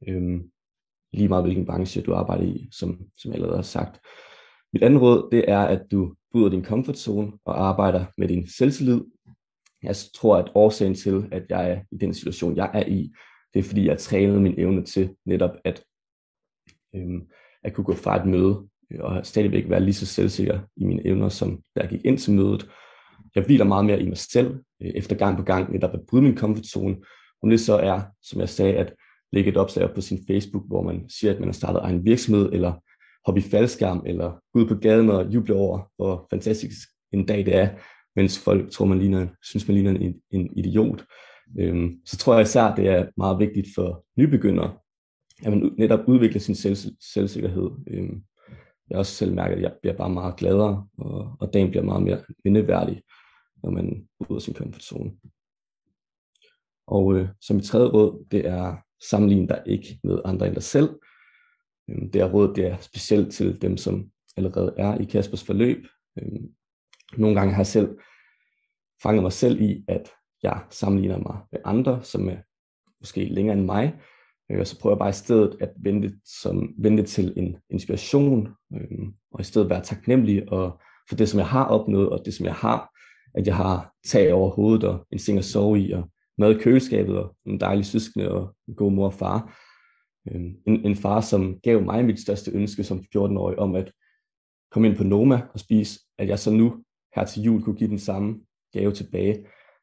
Øhm, 0.08 0.52
lige 1.14 1.28
meget 1.28 1.44
hvilken 1.44 1.66
branche 1.66 2.02
du 2.02 2.14
arbejder 2.14 2.44
i, 2.44 2.70
som, 2.72 3.00
som 3.18 3.32
jeg 3.32 3.36
allerede 3.36 3.58
har 3.58 3.64
sagt. 3.64 4.02
Mit 4.74 4.84
andet 4.84 5.02
råd, 5.02 5.30
det 5.32 5.46
er, 5.48 5.60
at 5.60 5.82
du 5.92 6.14
bryder 6.32 6.50
din 6.50 6.66
comfort 6.66 6.98
zone 6.98 7.32
og 7.46 7.68
arbejder 7.68 8.06
med 8.18 8.28
din 8.28 8.48
selvtillid. 8.48 9.02
Jeg 9.84 9.96
tror, 10.16 10.38
at 10.38 10.52
årsagen 10.56 10.96
til, 10.96 11.30
at 11.32 11.46
jeg 11.50 11.72
er 11.72 11.82
i 11.92 11.98
den 11.98 12.14
situation, 12.14 12.58
jeg 12.58 12.72
er 12.74 12.86
i, 12.86 13.12
det 13.54 13.60
er 13.60 13.64
fordi, 13.64 13.88
jeg 13.88 14.00
træner 14.00 14.40
min 14.40 14.60
evne 14.60 14.86
til 14.86 15.16
netop 15.26 15.52
at, 15.64 15.84
øhm, 16.96 17.28
at 17.64 17.74
kunne 17.74 17.86
gå 17.86 17.96
fra 17.96 18.20
et 18.20 18.26
møde 18.26 18.68
øh, 18.92 19.00
og 19.00 19.26
stadigvæk 19.26 19.70
være 19.70 19.80
lige 19.80 19.94
så 19.94 20.06
selvsikker 20.06 20.60
i 20.76 20.86
mine 20.86 21.08
evner, 21.08 21.30
som 21.30 21.62
da 21.76 21.82
jeg 21.82 21.90
gik 21.90 22.06
ind 22.06 22.18
til 22.18 22.34
mødet. 22.34 22.70
Jeg 23.36 23.44
hviler 23.44 23.66
meget 23.66 23.86
mere 23.86 24.02
i 24.02 24.08
mig 24.08 24.18
selv, 24.18 24.64
øh, 24.82 24.92
efter 24.96 25.16
gang 25.16 25.38
på 25.38 25.44
gang 25.44 25.72
netop 25.72 25.94
at 25.94 26.06
bryde 26.10 26.24
min 26.24 26.38
comfort 26.38 26.66
zone. 26.66 26.98
Om 27.44 27.50
det 27.50 27.60
så 27.60 27.74
er, 27.74 28.02
som 28.22 28.40
jeg 28.40 28.50
sagde, 28.50 28.74
at 28.74 28.94
lægge 29.32 29.52
et 29.52 29.58
opslag 29.58 29.86
op 29.86 29.96
på 29.96 30.02
sin 30.02 30.20
Facebook, 30.28 30.68
hvor 30.68 30.82
man 30.82 31.10
siger, 31.10 31.34
at 31.34 31.40
man 31.40 31.48
har 31.48 31.54
startet 31.54 31.82
egen 31.84 32.06
virksomhed, 32.06 32.50
eller 32.54 32.74
hoppe 33.26 33.40
i 33.40 33.44
faldskærm, 33.44 34.04
eller 34.06 34.32
gå 34.54 34.60
ud 34.60 34.68
på 34.68 34.76
gaden 34.76 35.10
og 35.10 35.34
juble 35.34 35.56
over, 35.56 35.92
hvor 35.96 36.28
fantastisk 36.30 36.78
en 37.14 37.26
dag 37.26 37.46
det 37.46 37.56
er, 37.56 37.70
mens 38.16 38.40
folk 38.40 38.72
tror, 38.72 38.86
man 38.86 39.00
ligner, 39.00 39.28
synes, 39.44 39.68
man 39.68 39.76
ligner 39.76 39.92
en, 39.92 40.22
en 40.32 40.58
idiot. 40.58 41.06
Øhm, 41.60 42.00
så 42.06 42.18
tror 42.18 42.34
jeg 42.34 42.42
især, 42.42 42.76
det 42.76 42.88
er 42.88 43.08
meget 43.18 43.40
vigtigt 43.40 43.68
for 43.76 44.06
nybegyndere, 44.18 44.78
at 45.44 45.52
man 45.52 45.72
netop 45.78 46.00
udvikler 46.08 46.40
sin 46.40 46.56
selv, 46.56 46.76
selvsikkerhed. 47.14 47.70
Øhm, 47.88 48.24
jeg 48.90 48.96
har 48.96 49.00
også 49.00 49.16
selv 49.16 49.34
mærket, 49.34 49.56
at 49.56 49.62
jeg 49.62 49.74
bliver 49.82 49.98
bare 49.98 50.10
meget 50.10 50.36
gladere, 50.36 50.88
og, 50.98 51.38
og 51.40 51.54
dagen 51.54 51.70
bliver 51.70 51.84
meget 51.84 52.04
mere 52.04 52.24
mindeværdig, 52.46 53.02
når 53.64 53.70
man 53.70 54.08
er 54.20 54.26
ude 54.30 54.38
af 54.38 54.42
sin 54.42 54.54
komfortzone. 54.54 55.12
Og 56.88 57.16
øh, 57.16 57.28
som 57.42 57.58
et 57.58 57.64
tredje 57.64 57.88
råd, 57.88 58.26
det 58.32 58.48
er 58.48 58.78
sammenligne 59.10 59.48
dig 59.48 59.64
ikke 59.66 60.00
med 60.04 60.22
andre 60.26 60.48
end 60.48 60.56
dig 60.56 60.64
selv. 60.64 61.00
Øhm, 61.90 62.12
det 62.12 62.22
er 62.22 62.32
råd, 62.32 62.56
det 62.56 62.66
er 62.66 62.78
specielt 62.80 63.34
til 63.34 63.62
dem, 63.62 63.78
som 63.78 64.12
allerede 64.38 64.74
er 64.78 64.98
i 64.98 65.04
Kaspers 65.04 65.44
forløb. 65.44 65.88
Øhm, 66.20 66.48
nogle 67.18 67.36
gange 67.36 67.54
har 67.54 67.60
jeg 67.60 67.68
selv 67.68 67.98
fanget 69.04 69.24
mig 69.24 69.34
selv 69.34 69.62
i, 69.62 69.86
at 69.88 70.12
jeg 70.44 70.62
sammenligner 70.70 71.18
mig 71.18 71.38
med 71.52 71.60
andre, 71.66 72.04
som 72.04 72.30
er 72.30 72.38
måske 73.02 73.26
længere 73.26 73.58
end 73.58 73.66
mig, 73.66 74.00
øh, 74.52 74.60
og 74.60 74.68
så 74.68 74.80
prøver 74.80 74.96
jeg 74.96 75.00
bare 75.00 75.10
i 75.10 75.14
stedet 75.14 75.58
at 75.62 75.70
vente, 75.78 76.14
som, 76.26 76.74
vente 76.78 77.04
til 77.04 77.34
en 77.38 77.58
inspiration, 77.70 78.48
øhm, 78.74 79.14
og 79.32 79.42
i 79.42 79.44
stedet 79.44 79.70
være 79.70 79.84
taknemmelig 79.84 80.52
og 80.52 80.82
for 81.10 81.16
det, 81.16 81.30
som 81.30 81.40
jeg 81.40 81.48
har 81.48 81.66
opnået, 81.66 82.10
og 82.10 82.22
det, 82.26 82.34
som 82.34 82.46
jeg 82.46 82.56
har, 82.56 82.90
at 83.36 83.48
jeg 83.48 83.56
har 83.56 83.94
tag 84.08 84.34
over 84.34 84.50
hovedet 84.50 84.84
og 84.84 85.08
en 85.12 85.20
seng 85.20 85.38
at 85.38 85.46
sove 85.46 85.80
i, 85.80 85.92
og 85.92 86.10
mad 86.40 86.56
i 86.56 86.64
køleskabet, 86.64 87.18
og 87.18 87.36
en 87.46 87.60
dejlig 87.60 87.86
søskende 87.86 88.32
og 88.32 88.56
en 88.68 88.76
god 88.76 88.92
mor 88.92 89.06
og 89.06 89.14
far. 89.14 89.60
Øhm, 90.32 90.56
en, 90.68 90.86
en 90.86 90.96
far, 90.96 91.22
som 91.22 91.60
gav 91.60 91.82
mig 91.82 92.06
mit 92.06 92.20
største 92.20 92.52
ønske 92.52 92.84
som 92.84 93.00
14-årig 93.16 93.60
om 93.60 93.76
at 93.76 93.92
komme 94.72 94.88
ind 94.88 94.98
på 94.98 95.04
Noma 95.04 95.42
og 95.54 95.60
spise, 95.60 96.00
at 96.18 96.28
jeg 96.28 96.40
så 96.40 96.52
nu 96.52 96.84
her 97.16 97.26
til 97.26 97.44
jul 97.44 97.64
kunne 97.64 97.76
give 97.76 97.90
den 97.90 98.00
samme 98.00 98.40
gave 98.74 98.92
tilbage. 98.92 99.34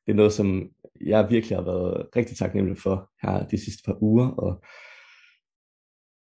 Det 0.06 0.12
er 0.12 0.16
noget, 0.16 0.32
som 0.32 0.70
jeg 1.00 1.30
virkelig 1.30 1.56
har 1.56 1.64
været 1.64 2.08
rigtig 2.16 2.36
taknemmelig 2.36 2.78
for 2.78 3.10
her 3.22 3.46
de 3.46 3.58
sidste 3.58 3.82
par 3.86 4.02
uger, 4.02 4.28
og 4.28 4.62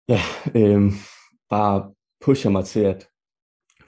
ja, 0.09 0.20
øh, 0.56 0.92
bare 1.50 1.94
pusher 2.24 2.50
mig 2.50 2.64
til 2.64 2.80
at 2.80 3.09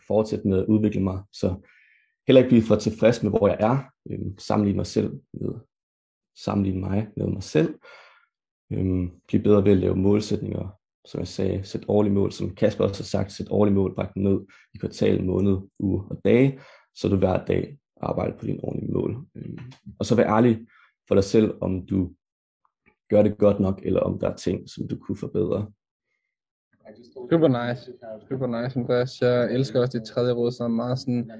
fortsætte 0.06 0.48
med 0.48 0.58
at 0.58 0.66
udvikle 0.66 1.02
mig, 1.02 1.22
så 1.32 1.68
heller 2.26 2.40
ikke 2.40 2.48
blive 2.48 2.62
for 2.62 2.76
tilfreds 2.76 3.22
med, 3.22 3.30
hvor 3.30 3.48
jeg 3.48 3.56
er, 3.60 3.78
øh, 4.10 4.38
sammenligne 4.38 4.76
mig 4.76 4.86
selv 4.86 5.12
med 5.32 5.71
sammenligne 6.36 6.80
mig 6.80 7.08
med 7.16 7.26
mig 7.26 7.42
selv, 7.42 7.74
øhm, 8.72 9.10
blive 9.28 9.42
bedre 9.42 9.64
ved 9.64 9.72
at 9.72 9.78
lave 9.78 9.96
målsætninger, 9.96 10.78
som 11.04 11.20
jeg 11.20 11.28
sagde, 11.28 11.64
sæt 11.64 11.84
årlige 11.88 12.12
mål, 12.12 12.32
som 12.32 12.54
Kasper 12.54 12.84
også 12.84 13.02
har 13.02 13.04
sagt, 13.04 13.32
sæt 13.32 13.46
årlige 13.50 13.74
mål, 13.74 13.94
bræk 13.94 14.16
ned 14.16 14.40
i 14.74 14.78
kvartal, 14.78 15.24
måned, 15.24 15.58
uge 15.78 16.04
og 16.10 16.20
dage, 16.24 16.60
så 16.94 17.08
du 17.08 17.16
hver 17.16 17.44
dag 17.44 17.78
arbejder 18.00 18.38
på 18.38 18.46
dine 18.46 18.64
årlige 18.64 18.92
mål. 18.92 19.26
Øhm, 19.34 19.58
og 19.98 20.06
så 20.06 20.14
vær 20.14 20.36
ærlig 20.36 20.66
for 21.08 21.14
dig 21.14 21.24
selv, 21.24 21.54
om 21.60 21.86
du 21.86 22.12
gør 23.10 23.22
det 23.22 23.38
godt 23.38 23.60
nok, 23.60 23.80
eller 23.82 24.00
om 24.00 24.18
der 24.18 24.30
er 24.30 24.36
ting, 24.36 24.70
som 24.70 24.88
du 24.88 24.98
kunne 24.98 25.16
forbedre. 25.16 25.72
Super 27.30 27.48
nice. 27.48 27.92
Super 28.28 28.46
nice, 28.46 28.78
Andreas. 28.78 29.20
Jeg 29.20 29.54
elsker 29.54 29.80
også 29.80 29.98
dit 29.98 30.06
tredje 30.06 30.32
råd, 30.32 30.52
som 30.52 30.72
er 30.72 30.76
meget 30.76 30.98
sådan 30.98 31.30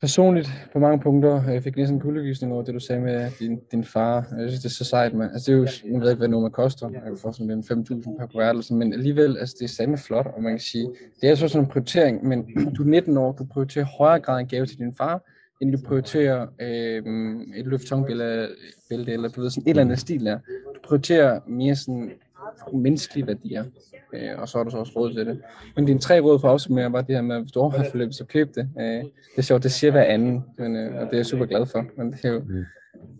personligt 0.00 0.48
på 0.72 0.78
mange 0.78 1.00
punkter. 1.00 1.44
Øh, 1.48 1.54
jeg 1.54 1.62
fik 1.62 1.76
lige 1.76 1.88
en 1.88 2.00
kuldegysning 2.00 2.52
over 2.52 2.62
det, 2.62 2.74
du 2.74 2.80
sagde 2.80 3.02
med 3.02 3.30
din, 3.40 3.60
din 3.72 3.84
far. 3.84 4.16
Øh, 4.32 4.42
jeg 4.42 4.50
synes, 4.50 4.62
det 4.62 4.68
er 4.68 4.74
så 4.74 4.84
sejt, 4.84 5.14
man. 5.14 5.30
Altså, 5.32 5.52
det 5.52 5.56
er 5.56 5.60
jo, 5.60 5.92
jeg 5.94 6.00
ved 6.00 6.10
ikke, 6.10 6.18
hvad 6.18 6.28
nummer 6.28 6.48
koster. 6.48 6.90
Jeg 6.90 7.02
kan 7.02 7.16
få 7.16 7.32
sådan 7.32 7.50
en 7.50 7.64
5.000 7.70 8.18
per 8.18 8.26
kuvert, 8.26 8.70
men 8.70 8.92
alligevel, 8.92 9.38
altså, 9.38 9.56
det 9.58 9.64
er 9.64 9.68
samme 9.68 9.98
flot, 9.98 10.26
og 10.26 10.42
man 10.42 10.52
kan 10.52 10.60
sige, 10.60 10.88
det 11.20 11.30
er 11.30 11.34
så 11.34 11.48
sådan 11.48 11.64
en 11.64 11.70
prioritering, 11.70 12.24
men 12.24 12.46
du 12.76 12.82
er 12.82 12.86
19 12.86 13.16
år, 13.16 13.32
du 13.32 13.44
prioriterer 13.44 13.84
højere 13.84 14.20
grad 14.20 14.40
en 14.40 14.46
gave 14.46 14.66
til 14.66 14.78
din 14.78 14.94
far, 14.94 15.22
end 15.60 15.72
du 15.72 15.78
prioriterer 15.86 16.46
øh, 16.60 17.02
et 17.56 17.66
løftongbælte, 17.66 18.48
eller 18.90 19.28
du 19.28 19.40
ved, 19.40 19.50
sådan 19.50 19.62
et 19.66 19.70
eller 19.70 19.82
andet 19.82 19.98
stil 19.98 20.24
der. 20.24 20.38
Du 20.74 20.80
prioriterer 20.84 21.40
mere 21.46 21.76
sådan 21.76 22.10
menneskelige 22.72 23.26
værdier, 23.26 23.64
øh, 24.12 24.30
og 24.38 24.48
så 24.48 24.58
er 24.58 24.64
der 24.64 24.70
så 24.70 24.78
også 24.78 24.92
råd 24.96 25.14
til 25.14 25.26
det. 25.26 25.40
Men 25.76 25.84
dine 25.86 25.98
tre 25.98 26.20
råd 26.20 26.38
for 26.38 26.48
at 26.48 26.52
opsummere 26.52 26.92
var 26.92 27.02
det 27.02 27.14
her 27.14 27.22
med, 27.22 27.36
at 27.36 27.42
hvis 27.42 27.52
du 27.52 27.60
overholder 27.60 27.90
forløbet, 27.90 28.14
så 28.14 28.24
køb 28.24 28.54
det. 28.54 28.68
Øh, 28.80 28.84
det 28.84 29.12
er 29.36 29.42
sjovt, 29.42 29.62
det 29.62 29.72
siger 29.72 29.90
hver 29.90 30.04
anden, 30.04 30.44
men, 30.58 30.76
øh, 30.76 30.94
og 30.94 31.06
det 31.06 31.12
er 31.12 31.18
jeg 31.18 31.26
super 31.26 31.46
glad 31.46 31.66
for. 31.66 31.84
Men 31.96 32.12
det 32.12 32.24
er 32.24 32.28
jo, 32.28 32.38
mm. 32.38 32.64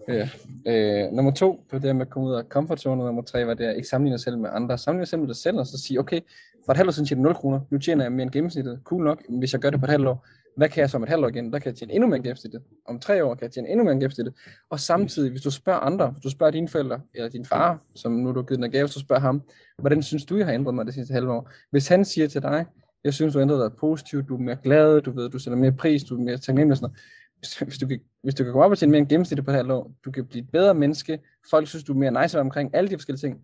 Ja. 0.09 0.29
Øh, 0.66 1.12
nummer 1.12 1.33
to, 1.33 1.64
det 1.64 1.72
var 1.72 1.79
det 1.79 1.96
med 1.96 2.07
at 2.07 2.11
komme 2.11 2.29
ud 2.29 2.35
af 2.35 2.44
comfort 2.44 2.81
zone, 2.81 3.05
nummer 3.05 3.22
tre 3.22 3.46
var 3.46 3.55
det 3.55 3.64
at 3.64 3.77
ikke 3.77 3.88
sammenligne 3.88 4.16
dig 4.16 4.24
selv 4.24 4.38
med 4.38 4.51
andre. 4.53 4.79
Sammenligne 4.79 5.03
dig 5.03 5.09
selv 5.09 5.20
med 5.20 5.29
dig 5.29 5.37
selv, 5.37 5.59
og 5.59 5.66
så 5.66 5.79
sige, 5.79 6.01
okay, 6.01 6.20
for 6.64 6.72
et 6.72 6.77
halvt 6.77 6.88
år 6.88 6.92
siden 6.92 7.07
tjener 7.07 7.22
0 7.22 7.35
kroner, 7.35 7.61
nu 7.70 7.79
tjener 7.79 8.05
jeg 8.05 8.12
mere 8.12 8.22
end 8.22 8.31
gennemsnittet. 8.31 8.81
Cool 8.85 9.05
nok, 9.05 9.22
hvis 9.29 9.53
jeg 9.53 9.61
gør 9.61 9.70
det 9.70 9.81
på 9.81 9.87
et 9.87 9.90
halvt 9.90 10.07
år, 10.07 10.27
hvad 10.58 10.68
kan 10.68 10.80
jeg 10.80 10.90
så 10.90 10.96
om 10.96 11.02
et 11.02 11.08
halvt 11.08 11.24
år 11.24 11.28
igen? 11.28 11.52
Der 11.52 11.58
kan 11.58 11.70
jeg 11.70 11.76
tjene 11.76 11.92
endnu 11.92 12.08
mere 12.08 12.18
gennemsnittet. 12.18 12.62
Om 12.86 13.00
tre 13.00 13.24
år 13.24 13.34
kan 13.34 13.42
jeg 13.42 13.52
tjene 13.52 13.68
endnu 13.68 13.84
mere 13.84 13.94
gennemsnittet. 13.94 14.34
Og 14.70 14.80
samtidig, 14.80 15.30
hvis 15.30 15.42
du 15.42 15.50
spørger 15.50 15.80
andre, 15.80 16.10
hvis 16.10 16.22
du 16.22 16.30
spørger 16.30 16.50
dine 16.50 16.68
forældre, 16.68 17.00
eller 17.14 17.28
din 17.28 17.44
far, 17.44 17.82
som 17.94 18.12
nu 18.12 18.28
du 18.30 18.34
har 18.34 18.42
givet 18.42 18.64
en 18.64 18.70
gave, 18.70 18.88
så 18.88 19.00
spørger 19.00 19.20
ham, 19.20 19.42
hvordan 19.78 20.02
synes 20.02 20.24
du, 20.24 20.36
jeg 20.36 20.46
har 20.46 20.52
ændret 20.52 20.74
mig 20.74 20.86
det 20.86 20.94
sidste 20.94 21.14
halve 21.14 21.32
år? 21.32 21.50
Hvis 21.70 21.88
han 21.88 22.04
siger 22.04 22.28
til 22.28 22.42
dig, 22.42 22.66
jeg 23.04 23.14
synes, 23.14 23.32
du 23.32 23.38
har 23.38 23.42
ændret 23.42 23.70
dig 23.70 23.78
positivt, 23.78 24.28
du 24.28 24.34
er 24.34 24.40
mere 24.40 24.56
glad, 24.62 25.00
du 25.00 25.10
ved, 25.10 25.30
du 25.30 25.38
sætter 25.38 25.58
mere 25.58 25.72
pris, 25.72 26.04
du 26.04 26.16
er 26.16 26.20
mere 26.20 26.38
taknemmelig, 26.38 26.76
sådan 26.76 26.90
noget. 26.90 27.66
Hvis 27.68 27.78
du, 27.78 27.86
kan, 27.86 28.00
hvis 28.22 28.34
du 28.34 28.44
kan 28.44 28.52
komme 28.52 28.64
op 28.64 28.70
og 28.70 28.78
tjene 28.78 28.90
mere 28.90 28.98
end 29.00 29.08
gennemsnittet 29.08 29.44
på 29.44 29.50
et 29.50 29.56
halvt 29.56 29.70
år, 29.70 29.92
du 30.04 30.10
kan 30.10 30.26
blive 30.26 30.42
et 30.42 30.50
bedre 30.50 30.74
menneske, 30.74 31.18
folk 31.50 31.68
synes, 31.68 31.84
du 31.84 31.92
er 31.92 31.98
mere 31.98 32.22
nice 32.22 32.40
omkring 32.40 32.74
alle 32.74 32.90
de 32.90 32.96
forskellige 32.96 33.20
ting. 33.20 33.40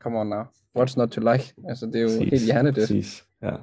Come 0.00 0.18
on 0.18 0.26
now. 0.26 0.42
What's 0.78 0.94
not 0.96 1.08
to 1.10 1.20
like? 1.32 1.54
Altså, 1.68 1.86
det 1.86 1.96
er 1.96 2.00
jo 2.00 2.08
præcis, 2.08 2.30
helt 2.30 2.44
hjernedødt. 2.44 2.88
Præcis, 2.88 3.24
ja. 3.42 3.56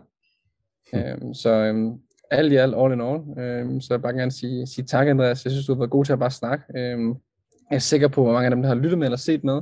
Øhm, 0.93 1.33
så 1.33 1.49
øhm, 1.49 1.99
alt 2.31 2.53
i 2.53 2.55
alt, 2.55 2.75
all 2.77 2.93
in 2.93 3.01
all. 3.01 3.39
Øhm, 3.39 3.81
så 3.81 3.93
jeg 3.93 4.01
bare 4.01 4.13
gerne 4.13 4.31
sige, 4.31 4.67
sige 4.67 4.85
tak, 4.85 5.07
Andreas. 5.07 5.45
Jeg 5.45 5.51
synes, 5.51 5.65
du 5.65 5.73
har 5.73 5.79
været 5.79 5.89
god 5.89 6.05
til 6.05 6.13
at 6.13 6.19
bare 6.19 6.31
snakke. 6.31 6.65
Øhm, 6.75 7.09
jeg 7.69 7.75
er 7.75 7.79
sikker 7.79 8.07
på, 8.07 8.23
hvor 8.23 8.33
mange 8.33 8.45
af 8.45 8.51
dem, 8.51 8.61
der 8.61 8.69
har 8.69 8.75
lyttet 8.75 8.97
med 8.97 9.07
eller 9.07 9.17
set 9.17 9.43
med, 9.43 9.61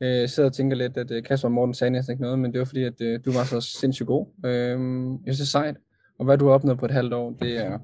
øh, 0.00 0.28
sidder 0.28 0.48
og 0.48 0.54
tænker 0.54 0.76
lidt, 0.76 0.96
at 0.96 1.10
øh, 1.10 1.22
Kasper 1.22 1.48
og 1.48 1.52
Morten 1.52 1.74
sagde 1.74 1.90
næsten 1.90 2.12
ikke 2.12 2.22
noget, 2.22 2.38
men 2.38 2.52
det 2.52 2.58
var 2.58 2.64
fordi, 2.64 2.84
at 2.84 3.00
øh, 3.00 3.20
du 3.24 3.32
var 3.32 3.44
så 3.44 3.60
sindssygt 3.60 4.06
god. 4.06 4.26
Øhm, 4.44 5.12
jeg 5.12 5.34
synes, 5.34 5.38
det 5.38 5.44
er 5.44 5.60
sejt. 5.60 5.76
Og 6.18 6.24
hvad 6.24 6.38
du 6.38 6.46
har 6.46 6.52
opnået 6.52 6.78
på 6.78 6.84
et 6.84 6.90
halvt 6.90 7.12
år, 7.12 7.30
det 7.30 7.56
er, 7.66 7.78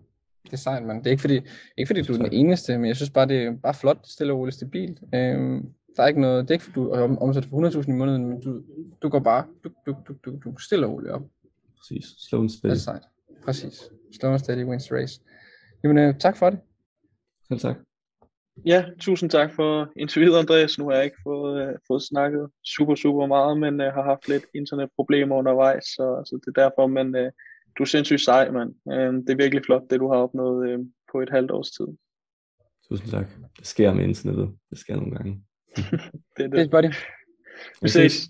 det 0.44 0.52
er 0.52 0.56
sejt, 0.56 0.82
man. 0.82 0.98
Det 0.98 1.06
er 1.06 1.10
ikke 1.10 1.20
fordi, 1.20 1.40
ikke 1.76 1.86
fordi 1.86 2.02
du 2.02 2.12
er 2.12 2.16
den 2.16 2.32
eneste, 2.32 2.78
men 2.78 2.86
jeg 2.86 2.96
synes 2.96 3.10
bare, 3.10 3.28
det 3.28 3.42
er 3.42 3.52
bare 3.62 3.74
flot, 3.74 3.98
stille 4.04 4.32
og 4.32 4.38
roligt, 4.38 4.56
stabilt. 4.56 4.98
Øhm, 5.14 5.68
der 5.96 6.02
er 6.02 6.06
ikke 6.06 6.20
noget, 6.20 6.42
det 6.42 6.50
er 6.50 6.54
ikke 6.54 6.64
fordi, 6.64 6.74
du 6.74 6.92
om, 6.92 7.18
omsætter 7.18 7.50
for 7.50 7.80
100.000 7.82 7.88
i 7.88 7.92
måneden, 7.92 8.26
men 8.26 8.40
du, 8.40 8.62
du 9.02 9.08
går 9.08 9.18
bare, 9.18 9.44
du, 9.64 9.70
du, 9.86 9.96
du, 10.08 10.14
du, 10.24 10.38
du 10.44 10.58
stille 10.58 10.86
og 10.86 10.92
roligt 10.92 11.12
op. 11.12 11.22
Præcis. 11.78 12.04
Slow 12.28 12.40
and 12.40 12.50
steady. 12.50 12.70
Det 12.70 12.76
er 12.76 12.80
sejt. 12.80 13.02
Præcis. 13.46 13.90
Slow 14.20 14.32
and 14.32 14.38
steady 14.38 14.64
wins 14.64 14.92
race. 14.92 15.20
Jamen, 15.82 15.98
øh, 15.98 16.18
tak 16.18 16.36
for 16.36 16.50
det. 16.50 16.58
Selv 17.48 17.60
tak. 17.60 17.76
Ja, 18.66 18.84
tusind 19.00 19.30
tak 19.30 19.52
for 19.52 19.92
interviewet, 19.96 20.38
Andreas. 20.38 20.78
Nu 20.78 20.88
har 20.88 20.94
jeg 20.96 21.04
ikke 21.04 21.16
fået, 21.22 21.62
øh, 21.62 21.74
fået 21.88 22.02
snakket 22.02 22.48
super, 22.64 22.94
super 22.94 23.26
meget, 23.26 23.58
men 23.58 23.80
øh, 23.80 23.92
har 23.92 24.02
haft 24.02 24.28
lidt 24.28 24.44
internetproblemer 24.54 25.36
undervejs, 25.36 25.84
så, 25.84 26.22
så 26.26 26.40
det 26.44 26.56
er 26.56 26.62
derfor, 26.62 26.86
men 26.86 27.16
øh, 27.16 27.32
du 27.78 27.82
er 27.82 27.86
sindssygt 27.86 28.20
sej, 28.20 28.50
mand. 28.50 28.74
Øh, 28.92 29.12
det 29.14 29.30
er 29.30 29.36
virkelig 29.36 29.64
flot, 29.64 29.82
det 29.90 30.00
du 30.00 30.08
har 30.12 30.18
opnået 30.18 30.70
øh, 30.70 30.78
på 31.12 31.20
et 31.20 31.30
halvt 31.30 31.50
års 31.50 31.70
tid. 31.70 31.86
Tusind 32.88 33.10
tak. 33.10 33.26
Det 33.58 33.66
sker 33.66 33.94
med 33.94 34.04
internettet. 34.04 34.48
Det 34.70 34.78
sker 34.78 34.96
nogle 34.96 35.16
gange. 35.16 35.42
det 36.36 36.44
er 36.44 36.48
det. 36.48 36.52
Det 36.52 36.60
er 36.60 36.68
buddy. 36.68 36.92
Vi 37.82 37.88
ses. 37.88 38.28